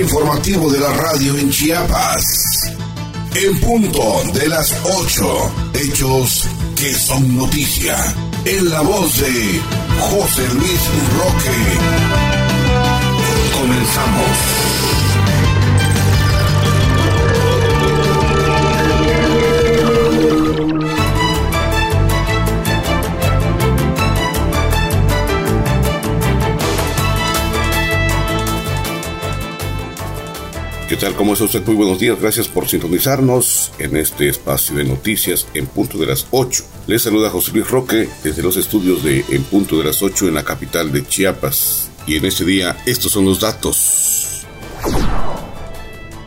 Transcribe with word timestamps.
informativo 0.00 0.70
de 0.70 0.78
la 0.78 0.92
radio 0.92 1.36
en 1.36 1.50
Chiapas. 1.50 2.24
En 3.34 3.60
punto 3.60 4.22
de 4.32 4.48
las 4.48 4.74
8, 4.84 5.52
hechos 5.74 6.44
que 6.76 6.94
son 6.94 7.36
noticia. 7.36 7.96
En 8.44 8.70
la 8.70 8.80
voz 8.80 9.18
de 9.20 9.60
José 10.00 10.48
Luis 10.54 10.80
Roque. 11.18 11.58
Comenzamos. 13.58 14.91
¿Qué 30.92 30.98
tal? 30.98 31.14
¿Cómo 31.14 31.32
está 31.32 31.46
usted? 31.46 31.64
Muy 31.64 31.76
buenos 31.76 31.98
días. 32.00 32.20
Gracias 32.20 32.48
por 32.48 32.68
sintonizarnos 32.68 33.72
en 33.78 33.96
este 33.96 34.28
espacio 34.28 34.76
de 34.76 34.84
noticias 34.84 35.46
en 35.54 35.66
punto 35.66 35.96
de 35.96 36.04
las 36.04 36.26
8. 36.32 36.64
Les 36.86 37.00
saluda 37.00 37.30
José 37.30 37.52
Luis 37.52 37.70
Roque 37.70 38.10
desde 38.22 38.42
los 38.42 38.58
estudios 38.58 39.02
de 39.02 39.24
En 39.30 39.42
punto 39.44 39.78
de 39.78 39.84
las 39.84 40.02
8 40.02 40.28
en 40.28 40.34
la 40.34 40.44
capital 40.44 40.92
de 40.92 41.06
Chiapas. 41.06 41.88
Y 42.06 42.16
en 42.16 42.26
este 42.26 42.44
día, 42.44 42.76
estos 42.84 43.10
son 43.10 43.24
los 43.24 43.40
datos. 43.40 44.44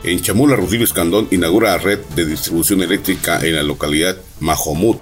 En 0.02 0.20
Chamula, 0.20 0.56
Rutilio 0.56 0.84
Escandón 0.84 1.28
inaugura 1.30 1.78
red 1.78 2.00
de 2.16 2.26
distribución 2.26 2.82
eléctrica 2.82 3.38
en 3.46 3.54
la 3.54 3.62
localidad 3.62 4.16
Majomut. 4.40 4.98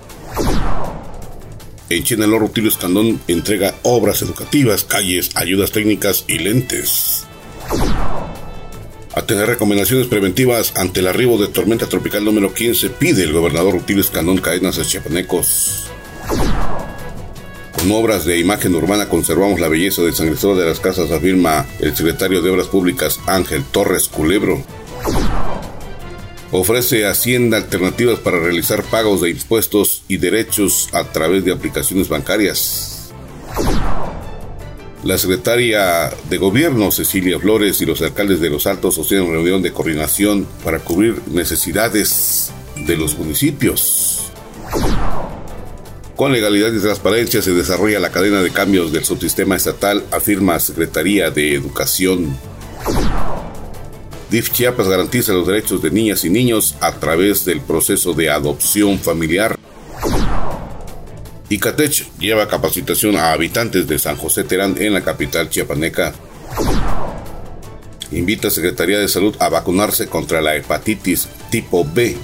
En 1.88 2.04
Chenaló, 2.04 2.38
Rutilio 2.38 2.68
Escandón 2.68 3.18
entrega 3.28 3.76
obras 3.82 4.20
educativas, 4.20 4.84
calles, 4.84 5.30
ayudas 5.34 5.72
técnicas 5.72 6.26
y 6.28 6.40
lentes 6.40 7.24
a 9.16 9.22
tener 9.22 9.46
recomendaciones 9.46 10.08
preventivas 10.08 10.72
ante 10.76 11.00
el 11.00 11.06
arribo 11.06 11.38
de 11.38 11.48
tormenta 11.48 11.86
tropical 11.86 12.24
número 12.24 12.52
15, 12.52 12.90
pide 12.90 13.22
el 13.22 13.32
gobernador 13.32 13.74
Rutilio 13.74 14.02
Escandón 14.02 14.38
Cadenas 14.38 14.78
a 14.78 14.84
Chiapanecos. 14.84 15.86
Con 17.78 17.92
obras 17.92 18.24
de 18.24 18.38
imagen 18.38 18.74
urbana 18.74 19.08
conservamos 19.08 19.60
la 19.60 19.68
belleza 19.68 20.02
del 20.02 20.14
San 20.14 20.28
Cristóbal 20.28 20.58
de 20.58 20.66
las 20.66 20.80
Casas, 20.80 21.10
afirma 21.10 21.66
el 21.80 21.94
secretario 21.94 22.42
de 22.42 22.50
Obras 22.50 22.66
Públicas 22.66 23.20
Ángel 23.26 23.62
Torres 23.64 24.08
Culebro. 24.08 24.62
Ofrece 26.50 27.06
Hacienda 27.06 27.56
alternativas 27.56 28.18
para 28.20 28.38
realizar 28.38 28.82
pagos 28.84 29.20
de 29.20 29.30
impuestos 29.30 30.02
y 30.08 30.16
derechos 30.16 30.88
a 30.92 31.04
través 31.04 31.44
de 31.44 31.52
aplicaciones 31.52 32.08
bancarias. 32.08 33.12
La 35.04 35.18
secretaria 35.18 36.10
de 36.30 36.38
Gobierno, 36.38 36.90
Cecilia 36.90 37.38
Flores, 37.38 37.78
y 37.82 37.84
los 37.84 38.00
alcaldes 38.00 38.40
de 38.40 38.48
Los 38.48 38.66
Altos 38.66 38.94
sostienen 38.94 39.30
reunión 39.30 39.60
de 39.60 39.70
coordinación 39.70 40.46
para 40.64 40.78
cubrir 40.78 41.20
necesidades 41.30 42.50
de 42.86 42.96
los 42.96 43.18
municipios. 43.18 44.32
Con 46.16 46.32
legalidad 46.32 46.72
y 46.72 46.80
transparencia 46.80 47.42
se 47.42 47.52
desarrolla 47.52 48.00
la 48.00 48.12
cadena 48.12 48.40
de 48.40 48.50
cambios 48.50 48.92
del 48.92 49.04
subsistema 49.04 49.56
estatal, 49.56 50.02
afirma 50.10 50.58
Secretaría 50.58 51.30
de 51.30 51.54
Educación. 51.54 52.34
DIF 54.30 54.52
Chiapas 54.52 54.88
garantiza 54.88 55.34
los 55.34 55.46
derechos 55.46 55.82
de 55.82 55.90
niñas 55.90 56.24
y 56.24 56.30
niños 56.30 56.76
a 56.80 56.92
través 56.92 57.44
del 57.44 57.60
proceso 57.60 58.14
de 58.14 58.30
adopción 58.30 58.98
familiar. 58.98 59.58
Icatech 61.50 62.06
lleva 62.18 62.48
capacitación 62.48 63.16
a 63.16 63.32
habitantes 63.32 63.86
de 63.86 63.98
San 63.98 64.16
José 64.16 64.44
Terán 64.44 64.76
en 64.78 64.94
la 64.94 65.02
capital 65.02 65.50
chiapaneca. 65.50 66.14
Invita 68.12 68.48
a 68.48 68.50
Secretaría 68.50 68.98
de 68.98 69.08
Salud 69.08 69.36
a 69.40 69.48
vacunarse 69.50 70.06
contra 70.06 70.40
la 70.40 70.56
hepatitis 70.56 71.28
tipo 71.50 71.84
B. 71.84 72.16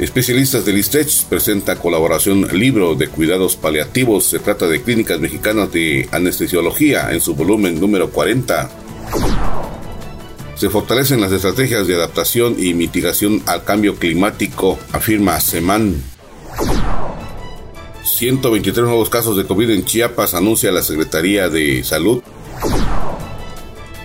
Especialistas 0.00 0.64
del 0.64 0.78
ISTECH 0.78 1.26
presenta 1.26 1.76
colaboración 1.76 2.48
libro 2.58 2.94
de 2.94 3.08
cuidados 3.08 3.54
paliativos. 3.54 4.24
Se 4.24 4.38
trata 4.38 4.66
de 4.66 4.82
clínicas 4.82 5.20
mexicanas 5.20 5.70
de 5.70 6.08
anestesiología 6.10 7.12
en 7.12 7.20
su 7.20 7.34
volumen 7.34 7.78
número 7.78 8.10
40. 8.10 8.70
Se 10.56 10.68
fortalecen 10.68 11.20
las 11.20 11.32
estrategias 11.32 11.86
de 11.86 11.94
adaptación 11.94 12.56
y 12.58 12.74
mitigación 12.74 13.42
al 13.46 13.64
cambio 13.64 13.96
climático, 13.96 14.78
afirma 14.92 15.38
Seman. 15.38 16.02
123 18.16 18.84
nuevos 18.84 19.08
casos 19.08 19.36
de 19.36 19.46
COVID 19.46 19.70
en 19.70 19.84
Chiapas, 19.84 20.34
anuncia 20.34 20.72
la 20.72 20.82
Secretaría 20.82 21.48
de 21.48 21.82
Salud. 21.84 22.22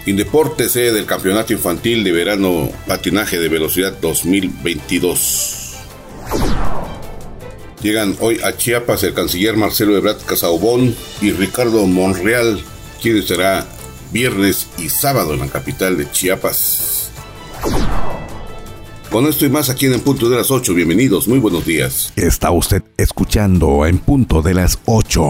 Indeporte, 0.06 0.70
sede 0.70 0.94
del 0.94 1.06
Campeonato 1.06 1.54
Infantil 1.54 2.04
de 2.04 2.12
Verano 2.12 2.70
Patinaje 2.88 3.40
de 3.40 3.50
Velocidad 3.50 3.98
2022. 4.00 5.78
Llegan 7.82 8.16
hoy 8.20 8.40
a 8.44 8.56
Chiapas 8.56 9.04
el 9.04 9.14
canciller 9.14 9.58
Marcelo 9.58 9.98
Ebrard 9.98 10.24
Casaubón 10.26 10.96
y 11.22 11.32
Ricardo 11.32 11.86
Monreal, 11.86 12.64
quien 13.02 13.18
estará 13.18 13.68
viernes 14.12 14.68
y 14.78 14.90
sábado 14.90 15.34
en 15.34 15.42
la 15.42 15.48
capital 15.48 15.98
de 15.98 16.10
Chiapas. 16.12 17.10
Con 19.16 19.28
esto 19.28 19.46
y 19.46 19.50
más 19.50 19.70
aquí 19.70 19.86
en 19.86 19.94
En 19.94 20.02
Punto 20.02 20.28
de 20.28 20.36
las 20.36 20.52
8, 20.52 20.74
bienvenidos, 20.74 21.30
muy 21.30 21.40
buenos 21.40 21.66
días. 21.66 22.12
Está 22.18 22.52
usted 22.52 22.84
escuchando 22.98 23.86
En 23.86 24.00
Punto 24.00 24.42
de 24.42 24.54
las 24.54 24.78
8. 24.84 25.22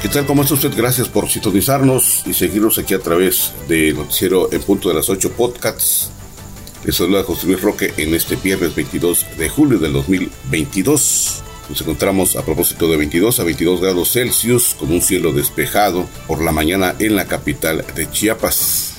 ¿Qué 0.00 0.08
tal? 0.08 0.24
¿Cómo 0.24 0.40
está 0.40 0.54
usted? 0.54 0.72
Gracias 0.74 1.10
por 1.10 1.28
sintonizarnos 1.28 2.22
y 2.26 2.32
seguirnos 2.32 2.78
aquí 2.78 2.94
a 2.94 3.00
través 3.00 3.52
del 3.68 3.96
noticiero 3.96 4.50
En 4.50 4.62
Punto 4.62 4.88
de 4.88 4.94
las 4.94 5.10
8 5.10 5.32
podcasts. 5.32 6.10
Les 6.86 6.96
saluda 6.96 7.22
José 7.22 7.48
Luis 7.48 7.60
Roque 7.60 7.92
en 7.98 8.14
este 8.14 8.36
viernes 8.36 8.74
22 8.74 9.26
de 9.36 9.50
julio 9.50 9.78
del 9.78 9.92
2022. 9.92 11.42
Nos 11.68 11.80
encontramos 11.80 12.36
a 12.36 12.44
propósito 12.44 12.88
de 12.88 12.96
22 12.96 13.40
a 13.40 13.44
22 13.44 13.80
grados 13.80 14.12
Celsius 14.12 14.76
con 14.78 14.92
un 14.92 15.02
cielo 15.02 15.32
despejado 15.32 16.06
por 16.28 16.42
la 16.42 16.52
mañana 16.52 16.94
en 17.00 17.16
la 17.16 17.26
capital 17.26 17.84
de 17.94 18.08
Chiapas. 18.08 18.92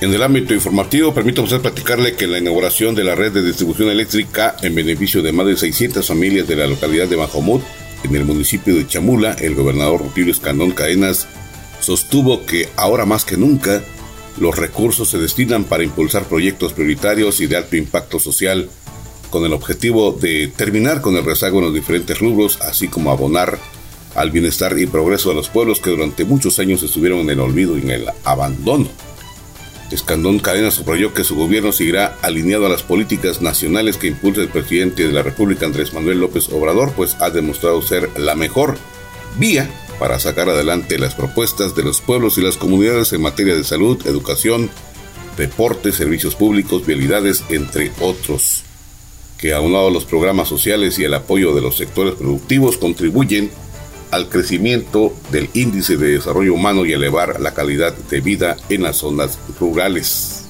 En 0.00 0.14
el 0.14 0.22
ámbito 0.22 0.54
informativo, 0.54 1.12
permítame 1.12 1.44
usted 1.44 1.60
platicarle 1.60 2.14
que 2.14 2.26
la 2.26 2.38
inauguración 2.38 2.94
de 2.94 3.04
la 3.04 3.14
red 3.14 3.32
de 3.32 3.42
distribución 3.42 3.90
eléctrica 3.90 4.56
en 4.62 4.74
beneficio 4.74 5.20
de 5.22 5.32
más 5.32 5.46
de 5.46 5.58
600 5.58 6.06
familias 6.06 6.48
de 6.48 6.56
la 6.56 6.66
localidad 6.66 7.06
de 7.06 7.16
Bajomut 7.16 7.62
en 8.02 8.16
el 8.16 8.24
municipio 8.24 8.74
de 8.74 8.86
Chamula, 8.86 9.32
el 9.34 9.54
gobernador 9.54 10.00
Rutilio 10.00 10.32
Escandón 10.32 10.72
Cadenas 10.72 11.26
sostuvo 11.80 12.44
que 12.46 12.68
ahora 12.76 13.06
más 13.06 13.24
que 13.24 13.36
nunca 13.36 13.82
los 14.38 14.56
recursos 14.56 15.08
se 15.08 15.18
destinan 15.18 15.64
para 15.64 15.84
impulsar 15.84 16.24
proyectos 16.24 16.72
prioritarios 16.72 17.40
y 17.40 17.46
de 17.46 17.56
alto 17.56 17.76
impacto 17.76 18.18
social 18.18 18.68
con 19.30 19.44
el 19.44 19.52
objetivo 19.52 20.12
de 20.12 20.48
terminar 20.48 21.00
con 21.00 21.16
el 21.16 21.24
rezago 21.24 21.58
en 21.58 21.66
los 21.66 21.74
diferentes 21.74 22.18
rubros, 22.18 22.60
así 22.62 22.88
como 22.88 23.10
abonar 23.10 23.58
al 24.14 24.30
bienestar 24.30 24.76
y 24.78 24.86
progreso 24.86 25.28
de 25.28 25.36
los 25.36 25.48
pueblos 25.48 25.80
que 25.80 25.90
durante 25.90 26.24
muchos 26.24 26.58
años 26.58 26.82
estuvieron 26.82 27.20
en 27.20 27.30
el 27.30 27.40
olvido 27.40 27.78
y 27.78 27.82
en 27.82 27.90
el 27.90 28.06
abandono. 28.24 28.88
Escandón 29.90 30.38
Cadena 30.38 30.70
subrayó 30.70 31.12
que 31.12 31.24
su 31.24 31.34
gobierno 31.34 31.72
seguirá 31.72 32.16
alineado 32.22 32.66
a 32.66 32.68
las 32.68 32.82
políticas 32.82 33.42
nacionales 33.42 33.96
que 33.96 34.06
impulsa 34.06 34.42
el 34.42 34.48
presidente 34.48 35.06
de 35.06 35.12
la 35.12 35.22
República 35.22 35.66
Andrés 35.66 35.92
Manuel 35.92 36.20
López 36.20 36.48
Obrador, 36.50 36.92
pues 36.92 37.16
ha 37.20 37.30
demostrado 37.30 37.82
ser 37.82 38.08
la 38.16 38.36
mejor 38.36 38.78
vía 39.38 39.68
para 39.98 40.18
sacar 40.18 40.48
adelante 40.48 40.98
las 40.98 41.14
propuestas 41.14 41.74
de 41.74 41.82
los 41.82 42.00
pueblos 42.00 42.38
y 42.38 42.42
las 42.42 42.56
comunidades 42.56 43.12
en 43.12 43.20
materia 43.20 43.54
de 43.54 43.64
salud, 43.64 44.00
educación, 44.06 44.70
deporte, 45.36 45.92
servicios 45.92 46.36
públicos, 46.36 46.86
vialidades, 46.86 47.44
entre 47.50 47.92
otros, 48.00 48.62
que 49.38 49.52
aunado 49.52 49.88
a 49.88 49.90
los 49.90 50.04
programas 50.04 50.48
sociales 50.48 50.98
y 50.98 51.04
el 51.04 51.14
apoyo 51.14 51.54
de 51.54 51.62
los 51.62 51.76
sectores 51.76 52.14
productivos 52.14 52.78
contribuyen 52.78 53.50
al 54.10 54.28
crecimiento 54.28 55.14
del 55.30 55.48
índice 55.54 55.96
de 55.96 56.12
desarrollo 56.12 56.54
humano 56.54 56.84
y 56.84 56.92
elevar 56.92 57.40
la 57.40 57.54
calidad 57.54 57.94
de 57.94 58.20
vida 58.20 58.56
en 58.68 58.82
las 58.82 58.96
zonas 58.96 59.38
rurales. 59.58 60.46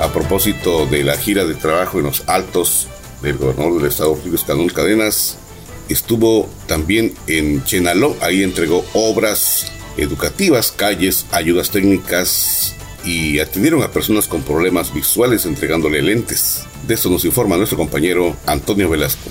A 0.00 0.12
propósito 0.12 0.86
de 0.86 1.04
la 1.04 1.16
gira 1.16 1.44
de 1.44 1.54
trabajo 1.54 1.98
en 1.98 2.04
los 2.04 2.26
altos 2.26 2.88
del 3.22 3.36
gobernador 3.36 3.78
del 3.78 3.90
estado, 3.90 4.18
Luis 4.24 4.72
Cadenas, 4.72 5.36
estuvo 5.90 6.48
también 6.66 7.14
en 7.26 7.62
Chenaló, 7.64 8.16
ahí 8.20 8.42
entregó 8.42 8.84
obras 8.94 9.70
educativas, 9.98 10.72
calles, 10.72 11.26
ayudas 11.32 11.70
técnicas 11.70 12.74
y 13.04 13.38
atendieron 13.38 13.82
a 13.82 13.90
personas 13.90 14.28
con 14.28 14.42
problemas 14.42 14.92
visuales 14.92 15.46
entregándole 15.46 16.02
lentes. 16.02 16.64
De 16.86 16.94
esto 16.94 17.10
nos 17.10 17.24
informa 17.24 17.56
nuestro 17.56 17.78
compañero 17.78 18.36
Antonio 18.46 18.88
Velasco. 18.88 19.30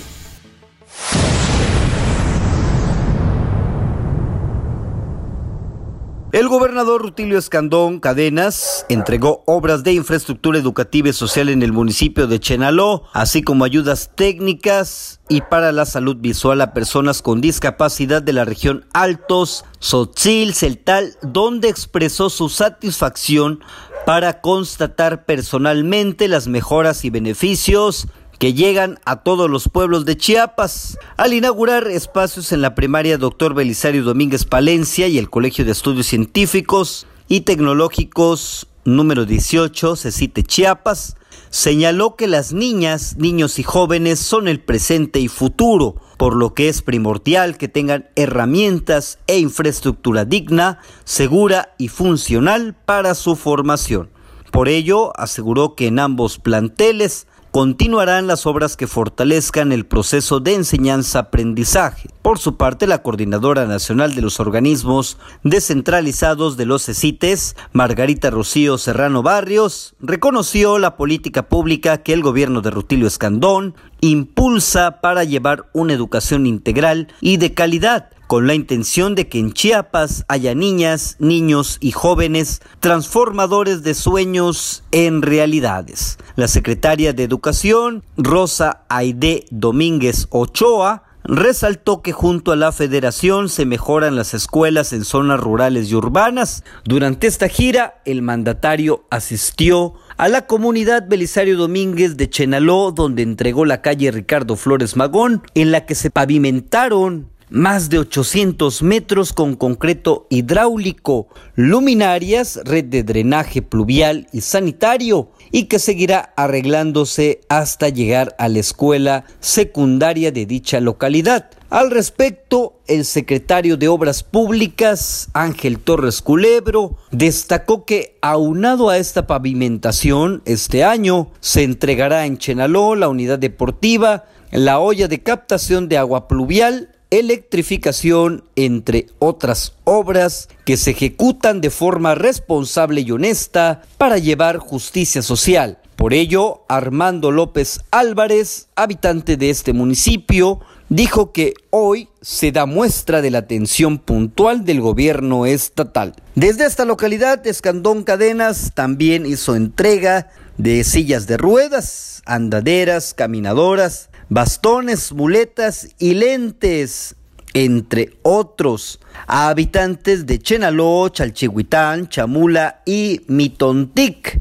El 6.40 6.48
gobernador 6.48 7.02
Rutilio 7.02 7.38
Escandón 7.38 8.00
Cadenas 8.00 8.86
entregó 8.88 9.44
obras 9.46 9.84
de 9.84 9.92
infraestructura 9.92 10.58
educativa 10.58 11.10
y 11.10 11.14
social 11.14 11.50
en 11.50 11.64
el 11.64 11.74
municipio 11.74 12.28
de 12.28 12.40
Chenaló, 12.40 13.04
así 13.12 13.42
como 13.42 13.66
ayudas 13.66 14.12
técnicas 14.16 15.20
y 15.28 15.42
para 15.42 15.74
la 15.74 15.86
salud 15.86 16.16
visual 16.16 16.62
a 16.62 16.74
personas 16.74 17.22
con 17.22 17.42
discapacidad 17.42 18.22
de 18.22 18.32
la 18.32 18.46
región 18.46 18.86
Altos, 18.94 19.66
Sotzil, 19.80 20.54
Celtal, 20.54 21.18
donde 21.22 21.68
expresó 21.68 22.30
su 22.30 22.48
satisfacción 22.48 23.60
para 24.06 24.40
constatar 24.40 25.26
personalmente 25.26 26.30
las 26.30 26.48
mejoras 26.48 27.04
y 27.04 27.10
beneficios 27.10 28.08
que 28.40 28.54
llegan 28.54 29.00
a 29.06 29.18
todos 29.18 29.50
los 29.50 29.68
pueblos 29.68 30.06
de 30.06 30.18
Chiapas. 30.18 30.98
Al 31.18 31.34
inaugurar 31.34 31.88
espacios 31.88 32.52
en 32.54 32.62
la 32.62 32.74
primaria 32.74 33.18
Dr. 33.18 33.54
Belisario 33.54 34.04
Domínguez 34.04 34.46
Palencia 34.46 35.08
y 35.08 35.18
el 35.18 35.30
Colegio 35.30 35.66
de 35.66 35.72
Estudios 35.72 36.08
Científicos 36.08 37.06
y 37.28 37.42
Tecnológicos 37.42 38.68
número 38.86 39.26
18, 39.26 39.98
Cecite 39.98 40.44
Chiapas, 40.44 41.18
señaló 41.50 42.16
que 42.16 42.28
las 42.28 42.54
niñas, 42.54 43.18
niños 43.18 43.60
y 43.60 43.64
jóvenes 43.64 44.20
son 44.20 44.48
el 44.48 44.62
presente 44.62 45.20
y 45.20 45.28
futuro, 45.28 45.96
por 46.18 46.36
lo 46.36 46.54
que 46.54 46.70
es 46.70 46.82
primordial 46.82 47.58
que 47.58 47.68
tengan 47.68 48.10
herramientas 48.16 49.20
e 49.28 49.38
infraestructura 49.38 50.24
digna, 50.24 50.80
segura 51.04 51.76
y 51.78 51.90
funcional 51.90 52.74
para 52.86 53.16
su 53.16 53.36
formación. 53.36 54.10
Por 54.52 54.70
ello, 54.70 55.12
aseguró 55.20 55.76
que 55.76 55.88
en 55.88 56.00
ambos 56.00 56.40
planteles 56.40 57.28
continuarán 57.52 58.28
las 58.28 58.46
obras 58.46 58.78
que 58.78 58.88
fortalezcan 58.88 59.72
el 59.72 59.86
proceso 59.86 60.40
de 60.40 60.56
enseñanza-aprendizaje. 60.56 62.10
Por 62.30 62.38
su 62.38 62.58
parte, 62.58 62.86
la 62.86 63.02
Coordinadora 63.02 63.66
Nacional 63.66 64.14
de 64.14 64.22
los 64.22 64.40
Organismos 64.40 65.18
Descentralizados 65.42 66.58
de 66.58 66.68
los 66.68 66.86
CECITES, 66.86 67.56
Margarita 67.74 68.30
Rocío 68.30 68.78
Serrano 68.78 69.24
Barrios, 69.24 69.96
reconoció 70.00 70.78
la 70.78 70.96
política 70.96 71.50
pública 71.50 72.04
que 72.04 72.14
el 72.14 72.22
gobierno 72.22 72.62
de 72.62 72.70
Rutilio 72.70 73.08
Escandón 73.08 73.74
impulsa 74.00 75.02
para 75.02 75.24
llevar 75.24 75.72
una 75.74 75.94
educación 75.94 76.46
integral 76.46 77.08
y 77.20 77.38
de 77.38 77.56
calidad 77.56 78.12
con 78.28 78.46
la 78.46 78.54
intención 78.54 79.16
de 79.16 79.28
que 79.28 79.40
en 79.40 79.52
Chiapas 79.52 80.24
haya 80.28 80.54
niñas, 80.54 81.16
niños 81.18 81.80
y 81.82 81.94
jóvenes 81.94 82.62
transformadores 82.80 83.82
de 83.82 83.96
sueños 83.96 84.84
en 84.92 85.24
realidades. 85.24 86.20
La 86.36 86.48
secretaria 86.48 87.12
de 87.12 87.24
Educación, 87.24 88.04
Rosa 88.18 88.84
Aide 88.88 89.46
Domínguez 89.50 90.28
Ochoa, 90.30 91.09
resaltó 91.24 92.02
que 92.02 92.12
junto 92.12 92.52
a 92.52 92.56
la 92.56 92.72
federación 92.72 93.50
se 93.50 93.66
mejoran 93.66 94.16
las 94.16 94.34
escuelas 94.34 94.94
en 94.94 95.06
zonas 95.06 95.40
rurales 95.40 95.90
y 95.90 95.96
urbanas. 95.96 96.64
Durante 96.86 97.28
esta 97.28 97.48
gira, 97.48 98.02
el 98.06 98.22
mandatario 98.22 99.06
asistió 99.10 99.96
a 100.18 100.28
la 100.28 100.48
comunidad 100.48 101.08
Belisario 101.08 101.58
Domínguez 101.58 102.18
de 102.18 102.30
Chenaló, 102.30 102.92
donde 102.92 103.24
entregó 103.24 103.66
la 103.66 103.82
calle 103.82 104.12
Ricardo 104.12 104.56
Flores 104.56 104.96
Magón, 104.96 105.44
en 105.56 105.72
la 105.72 105.86
que 105.86 105.96
se 105.96 106.10
pavimentaron 106.10 107.30
más 107.50 107.90
de 107.90 108.00
800 108.00 108.84
metros 108.84 109.34
con 109.34 109.56
concreto 109.56 110.28
hidráulico, 110.30 111.28
luminarias, 111.56 112.60
red 112.64 112.86
de 112.86 113.04
drenaje 113.04 113.62
pluvial 113.62 114.28
y 114.32 114.42
sanitario, 114.42 115.30
y 115.52 115.66
que 115.66 115.80
seguirá 115.80 116.34
arreglándose 116.38 117.42
hasta 117.50 117.90
llegar 117.90 118.36
a 118.38 118.50
la 118.50 118.60
escuela 118.60 119.26
secundaria 119.40 120.32
de 120.32 120.46
dicha 120.46 120.80
localidad. 120.80 121.50
Al 121.70 121.92
respecto, 121.92 122.80
el 122.88 123.06
secretario 123.06 123.78
de 123.78 123.88
Obras 123.88 124.24
Públicas, 124.24 125.30
Ángel 125.34 125.80
Torres 125.80 126.22
Culebro, 126.22 126.98
destacó 127.12 127.86
que 127.86 128.18
aunado 128.22 128.90
a 128.90 128.98
esta 128.98 129.28
pavimentación, 129.28 130.42
este 130.46 130.84
año 130.84 131.32
se 131.40 131.64
entregará 131.64 132.26
en 132.26 132.40
Chenaló 132.40 132.96
la 132.96 133.08
unidad 133.08 133.38
deportiva, 133.38 134.26
la 134.52 134.80
olla 134.80 135.08
de 135.08 135.22
captación 135.22 135.90
de 135.90 136.00
agua 136.00 136.28
pluvial, 136.28 136.90
electrificación, 137.12 138.44
entre 138.56 139.08
otras 139.20 139.74
obras 139.84 140.50
que 140.66 140.78
se 140.78 140.92
ejecutan 140.92 141.62
de 141.62 141.70
forma 141.70 142.16
responsable 142.16 143.02
y 143.02 143.12
honesta 143.12 143.82
para 143.98 144.18
llevar 144.18 144.58
justicia 144.58 145.22
social. 145.22 145.80
Por 145.96 146.14
ello, 146.14 146.64
Armando 146.70 147.32
López 147.32 147.82
Álvarez, 147.92 148.70
habitante 148.76 149.36
de 149.36 149.50
este 149.50 149.74
municipio, 149.74 150.62
dijo 150.88 151.32
que 151.34 151.54
hoy 151.72 152.08
se 152.22 152.52
da 152.52 152.66
muestra 152.66 153.22
de 153.22 153.32
la 153.32 153.40
atención 153.40 154.00
puntual 154.00 154.64
del 154.64 154.80
gobierno 154.80 155.46
estatal. 155.46 156.16
Desde 156.36 156.66
esta 156.66 156.86
localidad, 156.86 157.46
Escandón 157.46 158.04
Cadenas 158.04 158.72
también 158.74 159.26
hizo 159.26 159.56
entrega 159.56 160.30
de 160.58 160.84
sillas 160.84 161.28
de 161.28 161.38
ruedas, 161.38 162.22
andaderas, 162.26 163.14
caminadoras, 163.14 164.09
bastones, 164.30 165.12
muletas 165.12 165.90
y 165.98 166.14
lentes, 166.14 167.16
entre 167.54 168.14
otros, 168.22 169.00
a 169.28 169.50
habitantes 169.50 170.26
de 170.28 170.40
Chenaló, 170.40 171.10
Chalchihuitán, 171.10 172.08
Chamula 172.08 172.82
y 172.86 173.22
Mitontic. 173.28 174.40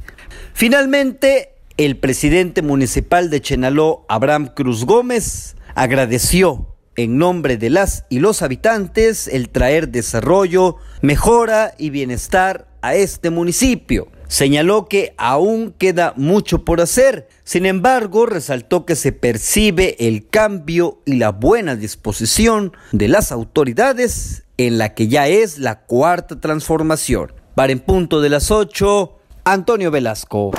Finalmente, 0.53 1.55
el 1.79 1.97
presidente 1.97 2.61
municipal 2.61 3.31
de 3.31 3.41
Chenaló, 3.41 4.05
Abraham 4.09 4.51
Cruz 4.55 4.85
Gómez, 4.85 5.57
agradeció 5.75 6.75
en 6.97 7.17
nombre 7.17 7.57
de 7.57 7.71
las 7.71 8.05
y 8.11 8.19
los 8.19 8.43
habitantes 8.43 9.29
el 9.29 9.49
traer 9.49 9.89
desarrollo, 9.89 10.77
mejora 11.01 11.75
y 11.79 11.91
bienestar 11.91 12.69
a 12.83 12.95
este 12.95 13.31
municipio. 13.31 14.09
Señaló 14.29 14.89
que 14.89 15.15
aún 15.17 15.75
queda 15.77 16.13
mucho 16.17 16.65
por 16.65 16.83
hacer, 16.83 17.29
sin 17.45 17.65
embargo 17.65 18.27
resaltó 18.27 18.85
que 18.85 18.95
se 18.95 19.13
percibe 19.13 19.97
el 20.07 20.29
cambio 20.29 21.01
y 21.07 21.15
la 21.15 21.31
buena 21.31 21.77
disposición 21.77 22.73
de 22.93 23.09
las 23.09 23.33
autoridades 23.33 24.45
en 24.59 24.77
la 24.77 24.93
que 24.95 25.09
ya 25.09 25.29
es 25.29 25.59
la 25.59 25.81
cuarta 25.81 26.39
transformación. 26.41 27.33
Para 27.55 27.73
en 27.73 27.81
punto 27.81 28.21
de 28.21 28.29
las 28.29 28.51
8, 28.51 29.17
Antonio 29.45 29.91
Velasco. 29.91 30.51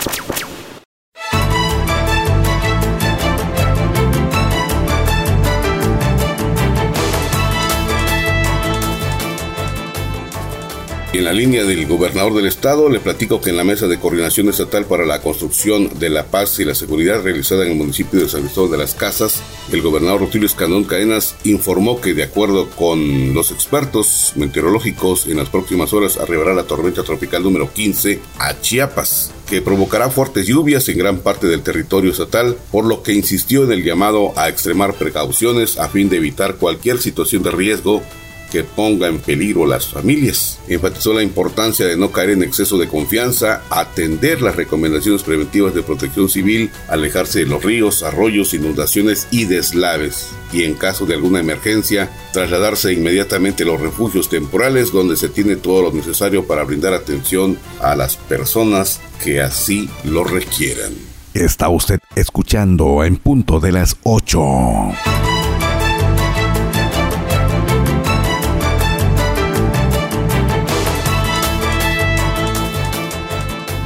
En 11.19 11.25
la 11.25 11.33
línea 11.33 11.65
del 11.65 11.85
gobernador 11.85 12.33
del 12.33 12.45
estado, 12.45 12.87
le 12.87 13.01
platico 13.01 13.41
que 13.41 13.49
en 13.49 13.57
la 13.57 13.65
mesa 13.65 13.87
de 13.87 13.99
coordinación 13.99 14.47
estatal 14.47 14.85
para 14.85 15.05
la 15.05 15.19
construcción 15.19 15.99
de 15.99 16.09
la 16.09 16.27
paz 16.27 16.57
y 16.59 16.63
la 16.63 16.73
seguridad 16.73 17.21
realizada 17.21 17.65
en 17.65 17.73
el 17.73 17.77
municipio 17.77 18.21
de 18.21 18.29
San 18.29 18.43
Cristóbal 18.43 18.71
de 18.71 18.77
las 18.77 18.95
Casas, 18.95 19.41
el 19.69 19.81
gobernador 19.81 20.21
Rutilio 20.21 20.47
Escandón 20.47 20.85
Cadenas 20.85 21.35
informó 21.43 21.99
que 21.99 22.13
de 22.13 22.23
acuerdo 22.23 22.69
con 22.69 23.33
los 23.33 23.51
expertos 23.51 24.31
meteorológicos, 24.37 25.27
en 25.27 25.35
las 25.35 25.49
próximas 25.49 25.91
horas 25.91 26.15
arribará 26.15 26.53
la 26.53 26.63
tormenta 26.63 27.03
tropical 27.03 27.43
número 27.43 27.73
15 27.73 28.21
a 28.37 28.61
Chiapas 28.61 29.33
que 29.49 29.61
provocará 29.61 30.09
fuertes 30.09 30.47
lluvias 30.47 30.87
en 30.87 30.99
gran 30.99 31.17
parte 31.17 31.47
del 31.47 31.63
territorio 31.63 32.11
estatal, 32.11 32.55
por 32.71 32.85
lo 32.85 33.03
que 33.03 33.13
insistió 33.13 33.65
en 33.65 33.73
el 33.73 33.83
llamado 33.83 34.31
a 34.37 34.47
extremar 34.47 34.93
precauciones 34.93 35.79
a 35.79 35.89
fin 35.89 36.07
de 36.07 36.15
evitar 36.15 36.55
cualquier 36.55 36.99
situación 36.99 37.43
de 37.43 37.51
riesgo 37.51 38.03
que 38.51 38.63
ponga 38.63 39.07
en 39.07 39.19
peligro 39.19 39.65
las 39.65 39.87
familias. 39.87 40.59
Enfatizó 40.67 41.13
la 41.13 41.23
importancia 41.23 41.85
de 41.85 41.97
no 41.97 42.11
caer 42.11 42.31
en 42.31 42.43
exceso 42.43 42.77
de 42.77 42.87
confianza, 42.87 43.63
atender 43.69 44.41
las 44.41 44.55
recomendaciones 44.55 45.23
preventivas 45.23 45.73
de 45.73 45.83
protección 45.83 46.29
civil, 46.29 46.71
alejarse 46.87 47.39
de 47.39 47.45
los 47.45 47.63
ríos, 47.63 48.03
arroyos, 48.03 48.53
inundaciones 48.53 49.27
y 49.31 49.45
deslaves. 49.45 50.29
Y 50.51 50.63
en 50.63 50.73
caso 50.73 51.05
de 51.05 51.15
alguna 51.15 51.39
emergencia, 51.39 52.09
trasladarse 52.33 52.93
inmediatamente 52.93 53.63
a 53.63 53.67
los 53.67 53.81
refugios 53.81 54.29
temporales 54.29 54.91
donde 54.91 55.15
se 55.15 55.29
tiene 55.29 55.55
todo 55.55 55.83
lo 55.83 55.91
necesario 55.91 56.45
para 56.45 56.63
brindar 56.63 56.93
atención 56.93 57.57
a 57.81 57.95
las 57.95 58.17
personas 58.17 58.99
que 59.23 59.41
así 59.41 59.89
lo 60.03 60.23
requieran. 60.23 60.93
Está 61.33 61.69
usted 61.69 61.99
escuchando 62.15 63.03
en 63.03 63.17
punto 63.17 63.59
de 63.59 63.71
las 63.71 63.97
8. 64.03 64.39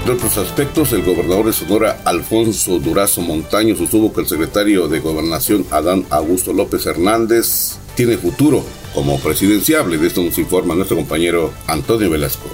De 0.05 0.11
otros 0.11 0.37
aspectos, 0.37 0.91
el 0.91 1.01
gobernador 1.01 1.45
de 1.45 1.53
Sonora, 1.53 2.01
Alfonso 2.03 2.77
Durazo 2.79 3.21
Montaño, 3.21 3.73
sostuvo 3.77 4.11
que 4.11 4.19
el 4.19 4.27
secretario 4.27 4.89
de 4.89 4.99
Gobernación, 4.99 5.65
Adán 5.71 6.05
Augusto 6.09 6.51
López 6.51 6.85
Hernández, 6.85 7.77
tiene 7.95 8.17
futuro 8.17 8.65
como 8.93 9.17
presidenciable. 9.21 9.97
De 9.97 10.07
esto 10.07 10.21
nos 10.21 10.37
informa 10.37 10.75
nuestro 10.75 10.97
compañero 10.97 11.53
Antonio 11.67 12.09
Velasco. 12.09 12.49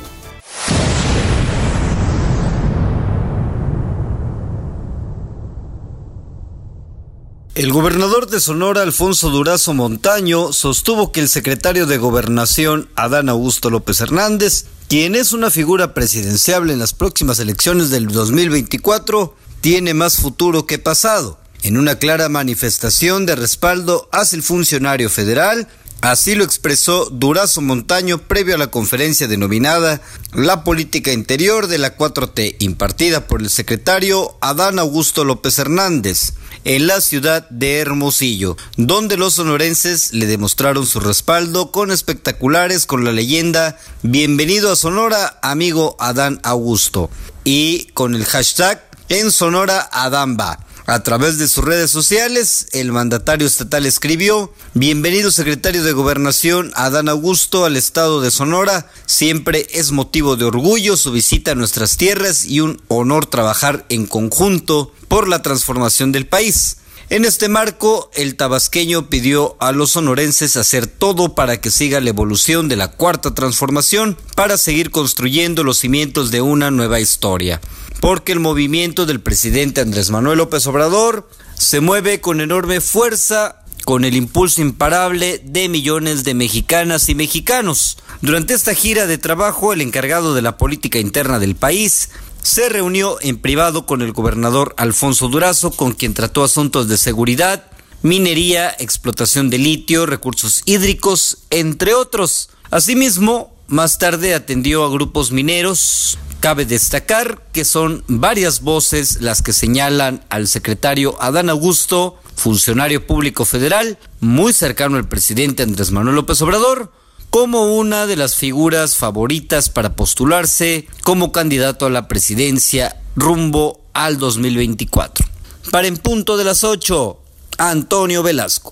El 7.56 7.74
gobernador 7.74 8.30
de 8.30 8.40
Sonora, 8.40 8.84
Alfonso 8.84 9.32
Durazo 9.32 9.74
Montaño, 9.74 10.54
sostuvo 10.54 11.12
que 11.12 11.20
el 11.20 11.28
secretario 11.28 11.88
de 11.88 11.98
Gobernación, 11.98 12.90
Adán 12.96 13.28
Augusto 13.28 13.72
López 13.72 14.00
Hernández, 14.02 14.68
quien 14.90 15.14
es 15.14 15.34
una 15.34 15.52
figura 15.52 15.94
presidenciable 15.94 16.74
en 16.74 16.80
las 16.80 16.94
próximas 16.94 17.38
elecciones 17.38 17.92
del 17.92 18.08
2024, 18.08 19.36
tiene 19.62 19.94
más 19.94 20.18
futuro 20.18 20.66
que 20.66 20.80
pasado. 20.80 21.38
En 21.62 21.78
una 21.78 22.00
clara 22.00 22.28
manifestación 22.28 23.28
de 23.28 23.36
respaldo 23.36 24.10
hacia 24.12 24.38
el 24.38 24.42
funcionario 24.42 25.12
federal, 25.12 25.68
Así 26.02 26.34
lo 26.34 26.46
expresó 26.46 27.10
Durazo 27.10 27.60
Montaño 27.60 28.20
previo 28.20 28.56
a 28.56 28.58
la 28.58 28.68
conferencia 28.68 29.28
denominada 29.28 30.02
La 30.34 30.64
Política 30.64 31.12
Interior 31.12 31.68
de 31.68 31.78
la 31.78 31.98
4T, 31.98 32.56
impartida 32.60 33.28
por 33.28 33.42
el 33.42 33.50
secretario 33.50 34.38
Adán 34.40 34.80
Augusto 34.80 35.26
López 35.26 35.60
Hernández 35.60 36.36
en 36.64 36.88
la 36.88 37.02
ciudad 37.02 37.50
de 37.50 37.80
Hermosillo, 37.80 38.56
donde 38.78 39.18
los 39.18 39.34
sonorenses 39.34 40.14
le 40.14 40.26
demostraron 40.26 40.88
su 40.88 41.02
respaldo 41.02 41.72
con 41.72 41.92
espectaculares 41.92 42.86
con 42.86 43.04
la 43.04 43.12
leyenda 43.12 43.78
Bienvenido 44.02 44.72
a 44.72 44.78
Sonora, 44.78 45.38
amigo 45.42 45.98
Adán 46.00 46.40
Augusto, 46.44 47.10
y 47.44 47.88
con 47.94 48.16
el 48.16 48.24
hashtag 48.24 48.90
En 49.10 49.32
Sonora 49.32 49.90
Adán 49.92 50.38
va. 50.40 50.60
A 50.90 51.04
través 51.04 51.38
de 51.38 51.48
sus 51.48 51.64
redes 51.64 51.92
sociales, 51.92 52.66
el 52.72 52.92
mandatario 52.92 53.46
estatal 53.46 53.86
escribió, 53.86 54.52
Bienvenido 54.74 55.30
secretario 55.30 55.84
de 55.84 55.92
Gobernación 55.92 56.72
Adán 56.74 57.10
Augusto 57.10 57.66
al 57.66 57.78
estado 57.78 58.22
de 58.22 58.32
Sonora. 58.32 58.90
Siempre 59.06 59.68
es 59.70 59.92
motivo 59.92 60.36
de 60.36 60.46
orgullo 60.46 60.98
su 60.98 61.12
visita 61.12 61.52
a 61.52 61.56
nuestras 61.56 61.96
tierras 61.96 62.44
y 62.44 62.62
un 62.62 62.82
honor 62.88 63.28
trabajar 63.28 63.86
en 63.90 64.08
conjunto 64.08 64.92
por 65.08 65.28
la 65.28 65.44
transformación 65.44 66.12
del 66.12 66.26
país. 66.26 66.78
En 67.10 67.26
este 67.26 67.50
marco, 67.50 68.12
el 68.14 68.36
tabasqueño 68.36 69.10
pidió 69.10 69.58
a 69.60 69.72
los 69.72 69.92
sonorenses 69.92 70.58
hacer 70.58 70.86
todo 70.86 71.34
para 71.34 71.60
que 71.60 71.72
siga 71.72 72.00
la 72.02 72.10
evolución 72.10 72.68
de 72.68 72.76
la 72.76 72.90
cuarta 72.92 73.34
transformación 73.34 74.16
para 74.36 74.58
seguir 74.58 74.92
construyendo 74.92 75.64
los 75.64 75.80
cimientos 75.80 76.30
de 76.30 76.42
una 76.42 76.70
nueva 76.70 77.00
historia 77.00 77.60
porque 78.00 78.32
el 78.32 78.40
movimiento 78.40 79.06
del 79.06 79.20
presidente 79.20 79.82
Andrés 79.82 80.10
Manuel 80.10 80.38
López 80.38 80.66
Obrador 80.68 81.30
se 81.56 81.82
mueve 81.82 82.22
con 82.22 82.42
enorme 82.42 82.82
fuerza 82.82 83.58
con 83.86 84.06
el 84.06 84.16
impulso 84.16 84.62
imparable 84.62 85.42
de 85.44 85.68
millones 85.68 86.24
de 86.24 86.36
mexicanas 86.36 87.10
y 87.10 87.16
mexicanos. 87.16 87.98
Durante 88.22 88.54
esta 88.54 88.76
gira 88.76 89.08
de 89.08 89.18
trabajo, 89.18 89.74
el 89.74 89.82
encargado 89.82 90.36
de 90.36 90.44
la 90.44 90.58
política 90.58 91.00
interna 91.00 91.40
del 91.40 91.56
país 91.56 92.10
se 92.50 92.68
reunió 92.68 93.18
en 93.22 93.38
privado 93.38 93.86
con 93.86 94.02
el 94.02 94.12
gobernador 94.12 94.74
Alfonso 94.78 95.28
Durazo, 95.28 95.70
con 95.70 95.92
quien 95.94 96.16
trató 96.16 96.44
asuntos 96.44 96.88
de 96.88 96.98
seguridad, 96.98 97.68
minería, 98.02 98.76
explotación 98.80 99.52
de 99.52 99.60
litio, 99.60 100.08
recursos 100.08 100.64
hídricos, 100.66 101.38
entre 101.52 101.94
otros. 101.94 102.50
Asimismo, 102.72 103.54
más 103.68 104.00
tarde 104.00 104.34
atendió 104.34 104.84
a 104.84 104.90
grupos 104.90 105.32
mineros, 105.32 106.18
Cabe 106.40 106.66
destacar 106.66 107.44
que 107.52 107.66
son 107.66 108.06
varias 108.08 108.62
voces 108.62 109.22
las 109.22 109.42
que 109.42 109.52
señalan 109.52 110.24
al 110.30 110.48
secretario 110.48 111.22
Adán 111.22 111.50
Augusto, 111.50 112.18
funcionario 112.38 113.06
público 113.06 113.44
federal, 113.44 113.98
muy 114.22 114.54
cercano 114.54 114.96
al 114.96 115.10
presidente 115.10 115.64
Andrés 115.64 115.92
Manuel 115.92 116.16
López 116.16 116.42
Obrador, 116.42 116.94
como 117.30 117.76
una 117.76 118.08
de 118.08 118.16
las 118.16 118.36
figuras 118.36 118.96
favoritas 118.96 119.70
para 119.70 119.96
postularse 119.96 120.88
como 121.04 121.32
candidato 121.32 121.86
a 121.86 121.90
la 121.90 122.08
presidencia 122.08 122.96
rumbo 123.16 123.82
al 123.94 124.18
2024. 124.18 125.26
Para 125.72 125.88
en 125.88 125.98
punto 125.98 126.38
de 126.38 126.46
las 126.46 126.64
8, 126.64 127.20
Antonio 127.58 128.24
Velasco. 128.24 128.72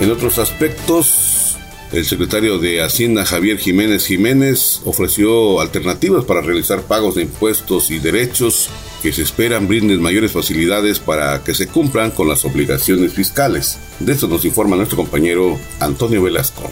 En 0.00 0.10
otros 0.10 0.38
aspectos, 0.38 1.29
el 1.92 2.04
secretario 2.04 2.58
de 2.58 2.82
Hacienda 2.82 3.24
Javier 3.24 3.58
Jiménez 3.58 4.06
Jiménez 4.06 4.80
ofreció 4.84 5.60
alternativas 5.60 6.24
para 6.24 6.40
realizar 6.40 6.82
pagos 6.82 7.16
de 7.16 7.22
impuestos 7.22 7.90
y 7.90 7.98
derechos 7.98 8.68
que 9.02 9.12
se 9.12 9.22
esperan 9.22 9.66
brinden 9.66 10.00
mayores 10.00 10.32
facilidades 10.32 11.00
para 11.00 11.42
que 11.42 11.54
se 11.54 11.66
cumplan 11.66 12.10
con 12.12 12.28
las 12.28 12.44
obligaciones 12.44 13.12
fiscales. 13.12 13.78
De 13.98 14.12
esto 14.12 14.28
nos 14.28 14.44
informa 14.44 14.76
nuestro 14.76 14.96
compañero 14.96 15.58
Antonio 15.80 16.22
Velasco. 16.22 16.70